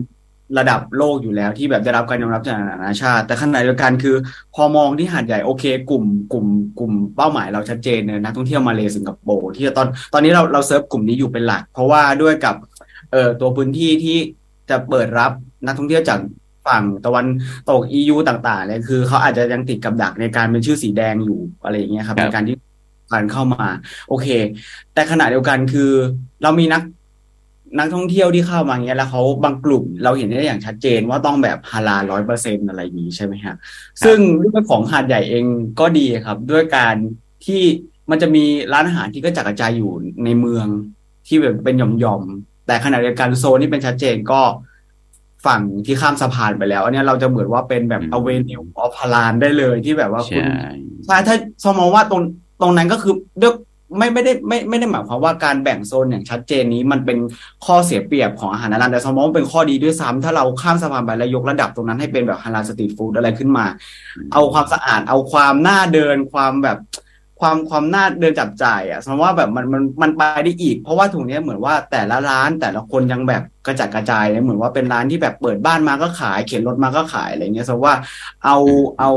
[0.57, 4.15] ระดับโลกอยู่แล้วที่แบบได้รับการยอมรับจากนานาชาติ แต่ขณะเดียวกันคือ
[4.55, 6.45] พอมองที่หาดใหญ่โอเค กลุ่มกลุ่ม
[6.79, 12.55] กลุ่มเป้าหมายเราชัดเจนเนี่ยนักท่องเที่ยวมาเลสิงคโปร์ที่ตอนตอนนี้เราเราเซิร์ฟกลุ่มนี้อยู่เป็นหลัก เพราะว่าด้วยกับ
[13.11, 14.17] เอ่อตัวพื้นที่ที่
[14.69, 15.31] จะเปิดรับ
[15.65, 16.19] นักท่องเที่ยวจาก
[16.67, 17.25] ฝั่งตะวัน
[17.69, 22.55] ตก EU ต่างๆเนี่ยคือเขาอาจจะยังติดกับดักในการเป็นชื่อสีแดงอยู่อะไรอย่างเงี้ยครับในการที่
[23.13, 23.67] การเข้ามา
[24.09, 24.27] โอเค
[24.93, 25.91] แต่ขณะเดียวกันคือ
[26.43, 26.81] เรามีนัก
[27.77, 33.55] นักท่องเที่ยวที่เข้ามาเงี้ยแล้วเขาบางกลุ่มเราเห็นได้อย่างชัดเจนว่าต้องแบบฮาลาร้อยเปอร์เซ็นอะไรนี้ใช่ไหมฮะ
[34.05, 35.45] ซึ่งเรื่องของหาดใหญ่เอง
[35.79, 36.95] ก็ดีครับ ด้วยการ
[37.45, 37.61] ที่
[38.09, 39.91] มันจะมีร้านอาหารที่กระจัดกระจายอยู่
[40.25, 40.67] ในเมือง
[41.27, 42.23] ที่แบบเป็นหย่อม
[42.67, 44.41] แต่ขณะเดียวกันโซนที่เป็นชัดเจนก็
[45.45, 50.43] ฝั่งที่ข้ามสะพานไปแล้ว อันนี้เราจะเหมือนว่าเป็นแบบ avenue of ฮาลาลได้เลยที่แบบว่าคุณ
[51.05, 52.21] ใช่ถ้าสมมติว่าตรง
[52.61, 53.53] ตรงนั้นก็คือด้วย
[53.97, 57.17] ไม่ไม่ได้ไม่ไม่ได้หมายความว่าการแบ่งโซนอย่างชัดเจนนี้มันเป็น
[57.65, 63.65] ข้อเสียเปรียบของอาหารฮาลาลแต่สมมติว่าเป็นข้อดีด้วยซ้ำถ้าเราข้ามสะพานไปแล้วยกระดับตรงนั้นให้เป็นแบบฮาลาล street food อะไรขึ้นมา
[64.33, 66.77] เอาความสะอาดเอาความน่าเดินความแบบ
[67.39, 77.97] ความความน่าเดินจับจ่ายอะสมมติว่าแบบมันมันมันไปได้อีก เพราะว่าถุงนี้เหมือนว่าแต่ละร้านแต่ละคนยังแบบกระจัดกระจายเหมือนว่าเป็นร้านที่แบบเปิดบ้านมาก็ขาย เข็นรถมาก็ขายอะไรเงี้ยสมมติว่า
[78.43, 78.57] เอา
[78.99, 79.09] เอา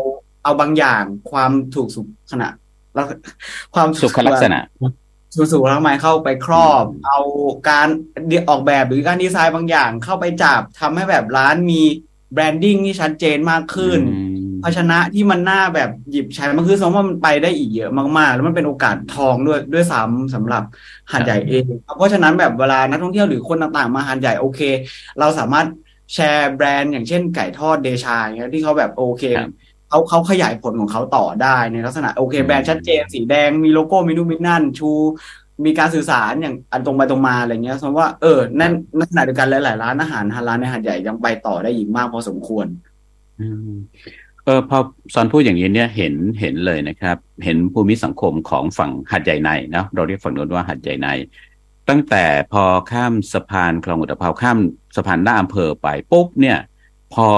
[0.45, 2.49] เอาบางอย่างความถูกสุขขณะ
[3.75, 4.61] ความสุขลักษณะ
[5.35, 7.21] สุสุขลักษณะเข้าไปครอบ เอา
[7.69, 7.89] การ
[8.49, 11.83] ออกแบบหรือการดีไซน์บางอย่างเข้าไปจับทำให้แบบร้านมี
[12.33, 14.01] branding ที่ชัดเจนมากขึ้น
[14.63, 20.63] ภาชนะที่มันน่าแบบหยิบใช้มันคือสมมติว่ามันไปได้อีกเยอะมากๆ แล้วมันเป็นโอกาสทองด้วยด้วยซ้ำสำหรับ
[21.11, 21.65] หาดใหญ่เอง
[21.97, 24.61] เพราะฉะนั้นแบบเวลานักท่องเที่ยวหรือคนต่างๆ มาหาดใหญ่โอเค
[25.21, 25.67] เราสามารถ
[26.15, 29.23] แชร์แบรนด์อย่างเช่นไก่ทอดเดชาเงี้ยที่เขาแบบโอเค
[29.89, 34.91] เขาเขาขยายผลของเขาต่อได้ในลักษณะโอเคแบรนด์ชัดเจนสีแดงมีโลโก้มีนู่นมีนั่นชู
[35.65, 42.67] มีการสื่อสารอย่างอันตรงไปตรงมาอะไรเงี้ยสมมติว่าเออนั่นในขณะเดียวกันหลายๆร้านอาหารฮาลาลในหาดใหญ่ยังไปต่อได้อีกมากพอสมควร
[44.45, 44.79] เออพอ
[45.15, 51.09] สอนพูดอย่างนี้เนี่ยเห็นเห็นเลยนะครับ เห็นภูมิสังคมของฝั่งหัดใหญ่ในนะเราเรียกฝั่งโน้นว่าหัดใหญ่ใน
[51.89, 54.59] ตั้งแต่พอข้ามสะพานคลองอุตภาวข้าม
[54.97, 56.59] สะพานหน้าอำเภอไปปุ๊บเนี่ย
[57.15, 57.29] พอ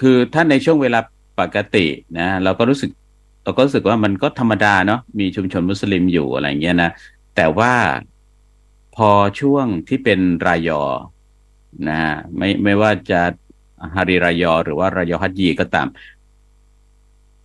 [0.00, 1.00] คือถ้าในช่วงเวลา
[1.40, 1.86] ปกติ
[2.18, 2.90] นะเราก็รู้สึก
[3.44, 6.90] เราก็รู้สึกว่ามันก็ธรรมดาเนาะมีชุมชนมุสลิมอยู่อะไรเงี้ยนะ
[7.36, 7.72] แต่ว่า
[8.96, 9.10] พอ
[9.40, 10.82] ช่วงที่เป็นรายอ
[11.88, 12.00] นะ
[12.36, 13.20] ไม่ไม่ว่าจะ
[13.94, 15.86] ฮาริรายอ หรือว่ารายอฮัจยีก็ตาม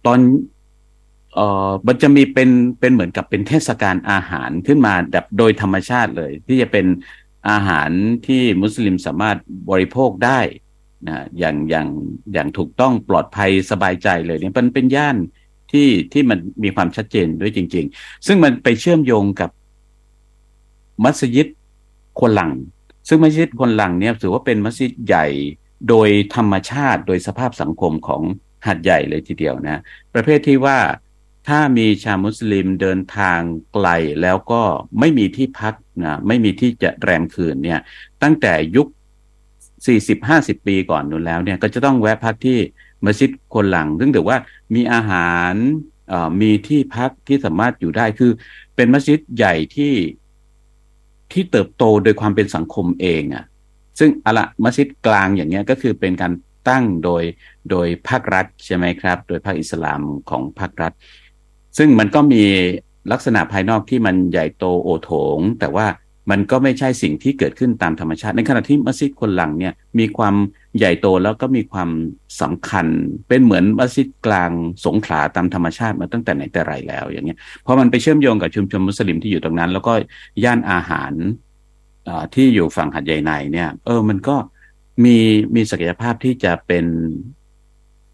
[0.06, 0.20] ตอน
[1.34, 6.86] เอ่อมันจะมีเป็นเป็นเหมือนกับเป็นเทศกาลอาหารขึ้นมาแบบโดยธรรมชาติเลย ที่จะเป็น
[7.50, 7.89] อาหาร
[8.28, 9.38] ที่มุสลิมสามารถ
[9.70, 10.39] บริโภคได้
[11.08, 11.88] นะอย่างอย่าง
[12.34, 15.18] อย่างถูกต้องปลอดภัยสบายใจเลยเนี่ยมันเป็นย่าน
[15.72, 19.49] ที่ที่มันมีความชัดเจนด้วยจริง ๆ ซึ่งมันไปเชื่อมโยงกับ
[21.03, 21.47] มัสยิด
[22.20, 22.51] คนหลัง
[23.08, 25.28] ซึ่งมัสยิดคนหลังเนี่ยถือว่าเป็นมัสยิดใหญ่
[25.89, 28.22] โดยธรรมชาติโดยสภาพสังคมของ
[28.68, 29.82] หัดใหญ่เลยทีเดียวนะ
[30.14, 30.78] ประเภทที่ว่า
[31.47, 33.39] ถ้ามีชาวมุสลิมเดินทาง
[33.74, 33.88] ไกล
[34.22, 34.62] แล้วก็
[34.99, 37.80] ไม่มีที่พักนะไม่มีที่จะแรมคืนเนี่ย
[38.24, 38.88] ตั้งแต่ยุค
[39.86, 42.59] สี่สิบห้าสิบปีก่อนนู้นแล้วเนี่ยก็จะต้องแวะพักที่
[43.05, 44.38] มัสยิดคนหลัง ซึ่งถือว่า
[44.75, 45.53] มีอาหาร
[46.41, 48.31] มีที่พักที่สามารถอยู่ได้คือ
[48.75, 49.93] เป็นมัสยิดใหญ่ที่
[51.31, 53.45] ที่เติบโตโดยความเป็นสังคมเองอะ่ะ
[53.99, 56.33] ซึ่งอะละมัสยิดกลางอย่างเงี้ยก็คือเป็นการ
[56.69, 57.23] ตั้งโดย
[57.71, 60.91] โดยภาครัฐใช่ไหมครับ โดยภาคอิสลามของภาครัฐ
[61.77, 62.43] ซึ่งมันก็มี
[63.11, 65.86] ลักษณะภายนอกที่มันใหญ่โตโอโถง แต่ว่า
[66.32, 70.36] มันก็ไม่ใช่สิ่งที่เกิดขึ้นตามธรรมชาติ ในขณะที่มัสยิดคนหลังเนี่ยมีความ
[70.78, 71.89] ใหญ่โตแล้วก็มีความ
[72.41, 72.88] สำคัญ
[73.28, 74.51] เป็นเหมือนมัสยิดกลาง
[74.86, 79.93] สงขลาตามธรรมชาติมาตั้งแต่ไหนแต่ไรแล้วอย่างเงี้ยเพราะมันไปเชื่อมโยงกับชุมชนมุสลิมที่อยู่ตรงนั้น แล้วก็
[80.43, 81.13] ย่านอาหาร
[82.36, 84.36] ที่อยู่ฝั่งหัดใหญ่ในเนี่ย เออมันก็
[85.03, 85.17] มี
[85.55, 86.86] มีศักยภาพที่จะเป็น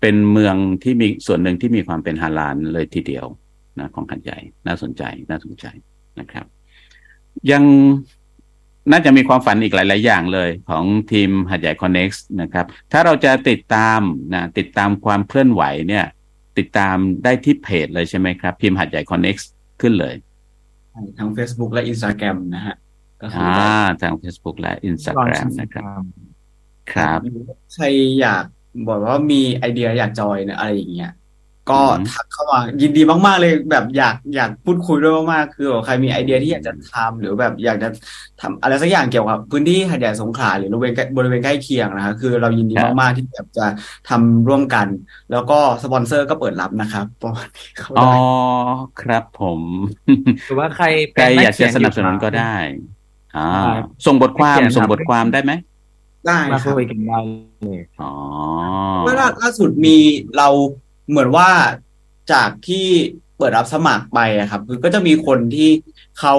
[0.01, 3.25] เป็นเมืองที่มีส่วนหนึ่งที่มีความเป็นฮาลาลเลยทีเดียว
[3.79, 5.65] นะของหัดใหญ่น่าสนใจน่าสนใจ
[6.19, 6.45] นะครับ
[7.51, 7.63] ยัง
[8.91, 13.99] น่าจะมีความฝันอีกหลาย ๆ อย่างเลยของทีมหาดใหญ่ Connext นะครับ ถ้าเราจะติดตาม
[14.33, 16.05] นะติดตามความเคลื่อนไหวเนี่ย
[16.57, 19.51] ติดตามได้ที่เพจเลยใช่ไหมครับ พิมพ์หาดใหญ่ Connext
[19.81, 20.15] ขึ้นเลย
[21.17, 22.75] ทั้ง Facebook และ Instagram นะฮะ
[23.39, 26.01] อ่าทาง Facebook และ Instagram นะครับ
[26.93, 27.19] ครับ
[27.73, 27.85] ใคร
[28.19, 28.45] อยาก
[28.87, 31.11] บอกว่ามีไอเดียอยากจอยเนี่ยอะไรอย่างเงี้ย
[31.71, 37.89] ก็ทักเข้ามายินดีมาก ๆ เลยแบบอยากอยากพูดคุยด้วยมากๆคือใครมีไอเดียที่อยากจะทำหรือแบบอยากจะ
[38.41, 43.65] ทำอะไรสักอย่างเกี่ยวกับพื้นที่หาดใหญ่สงขลาหรือบริเวณบริเวณใกล้เคียงนะครับคือเรายินดีมากๆที่แบบจะ
[44.09, 44.87] ทำร่วมกัน
[45.31, 47.69] แล้วก็สปอนเซอร์ก็เปิดรับนะครับประมาณนี้
[47.99, 48.11] อ๋อ
[49.01, 49.61] ครับผม
[50.47, 52.55] หรือว่าใครใครอยากจะสนับสนุนก็ได้
[53.37, 53.73] อ่า
[54.05, 55.51] ส่งบทความส่งบทความได้ไหม
[56.27, 57.19] ได้มาคุยกันได้
[57.63, 58.11] เลยอ๋อ
[59.03, 59.97] เมื่อล่าสุดมี
[60.37, 60.47] เรา
[61.11, 61.49] เหมือนว่า
[62.33, 62.87] จากที่
[63.37, 65.69] เปิดรับสมัครไปอะครับ คือก็จะมีคนที่
[66.19, 66.35] เขา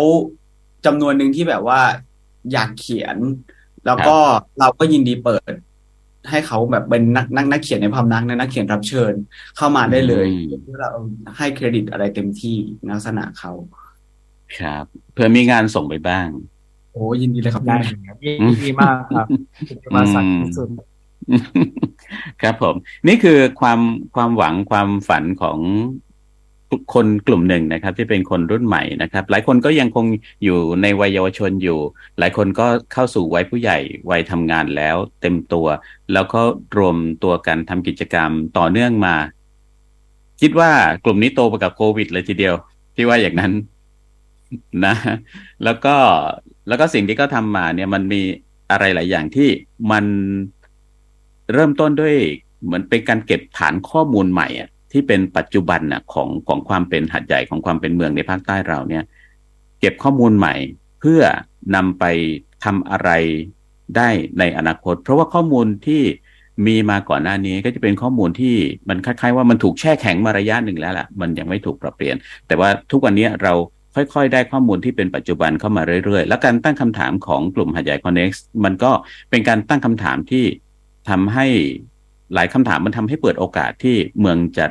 [0.86, 1.80] จำนวนหนึ่งที่แบบว่า
[2.52, 3.16] อยากเขียน
[3.86, 4.16] แล้วก็
[4.58, 5.52] เราก็ยินดีเปิด
[6.30, 9.12] ให้เขาแบบเป็นนักนักนักเขียนในพำนักนักเขียนรับเชิญ
[9.56, 10.26] เข้ามาได้เลย
[10.62, 10.90] เพื่อเรา
[11.36, 12.56] ให้เครดิตอะไรเต็มที่
[12.90, 13.52] ลักษณะเขา
[14.58, 16.28] ครับ เพื่อมีงานส่งไปบ้าง
[16.92, 17.76] โอ้ยินดีเลยครับได้
[18.08, 19.26] ครับยินดีมากครับ
[19.94, 20.68] มาสั่งที่สุด
[22.42, 22.74] ครับผม
[23.08, 23.80] นี่คือความ
[24.14, 25.58] ความหวังความฝันของ
[26.94, 30.06] คนกลุ่มหนึ่งนะครับ ที่เป็นคนรุ่นใหม่นะครับ หลายคนก็ยังคง
[30.44, 31.78] อยู่ในวัยเยาวชนอยู่
[32.18, 33.78] หลายคนก็เข้าสู่วัยผู้ใหญ่
[34.10, 35.66] วัยทำงานแล้ว เต็มตัว
[36.12, 36.40] แล้วก็
[36.78, 39.14] รวมตัวกันทำกิจกรรมต่อเนื่องมา
[40.40, 40.70] คิดว่า
[41.04, 42.54] กลุ่มนี้โตไปกับโควิด เลยทีเดียว
[42.96, 43.52] ที่ว่าอย่างนั้น
[44.84, 44.94] นะ
[45.64, 45.96] แล้วก็
[46.68, 48.20] แล้วก็สิ่งที่เขาทามาเนี่ยมันมี
[48.70, 49.48] อะไรหลายอย่างที่
[49.90, 50.04] มัน
[51.54, 52.16] เริ่มต้นด้วย
[52.64, 59.04] เหมือนเป็นการเก็บฐานข้อมูลใหม่อะที่เป็นปัจจุบันน่ะของของความเป็นหัดใหญ่ของความเป็นเมืองในภาคใต้เราเนี่ย
[59.80, 60.54] เก็บข้อมูลใหม่
[61.00, 61.22] เพื่อ
[61.74, 62.04] นำไป
[62.64, 63.10] ทำอะไร
[63.96, 66.02] ได้ในอนาคต เพราะว่าข้อมูลที่
[66.66, 68.54] มีมาก่อนหน้านี้ก็จะเป็นข้อมูลที่
[68.88, 73.52] มันคล้ายๆว่ามันถูกแช่แข็งมาระยะหนึ่งแล้วล่ะ มันยังไม่ถูกปรับเปลี่ยน แต่ว่าทุกวันนี้เรา
[73.94, 78.90] ค่อยๆ ได้ข้อมูลที่เป็นปัจจุบันเข้ามาเรื่อยๆ แล้วการตั้งคำถามของกลุ่มหัดใหญ่คอนเน็กซ์มันก็
[79.30, 80.44] เป็นการตั้งคำถามที่
[81.08, 81.46] ทำให้
[82.34, 84.66] หลายคำถามมันทำให้เปิดโอกาสที่เมืองจะ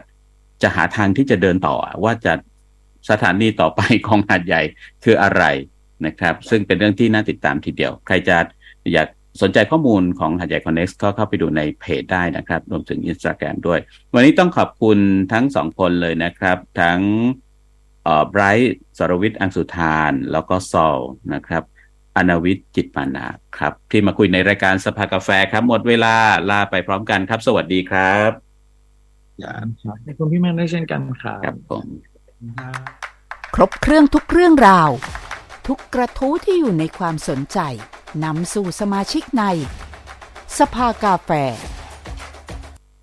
[0.61, 2.33] จะหาทางที่จะเดินต่อว่าจะ
[3.09, 4.61] สถานีต่อไปของหาดใหญ่
[5.03, 5.43] คืออะไร
[6.05, 8.37] นะครับ ซึ่งเป็นเรื่องที่น่าติดตามทีเดียว ใครจะ
[8.93, 9.07] อยาก
[9.41, 13.79] สนใจข้อมูลของหาดใหญ่คอนเน็กซ์ก็เข้าไปดูในเพจได้นะครับ รวมถึงอินสตาแกรมด้วย
[14.13, 14.97] วันนี้ต้องขอบคุณ
[15.33, 16.99] ทั้งสองคนเลยนะครับ ทั้ง
[18.29, 20.97] ไบรท์สรวิทย์อังสุธาน แล้วก็ซอล
[21.33, 21.63] นะครับ
[22.17, 23.25] อนาวิทย์จิตมานา
[23.57, 26.15] ครับ ที่มาคุยในรายการสภากาแฟครับหมดเวลา
[26.49, 28.31] ลาไปพร้อมกันครับ สวัสดีครับ
[29.83, 31.85] ครับในคุณพี่แม่ได้เช่นกันครับครับผม
[33.55, 34.89] ครบเครื่องทุกเรื่องราว
[35.67, 37.59] ทุกกระทู้ที่อยู่ในความสนใจ
[38.23, 39.43] นำสู่สมาชิกใน
[40.59, 41.31] สภากาแฟ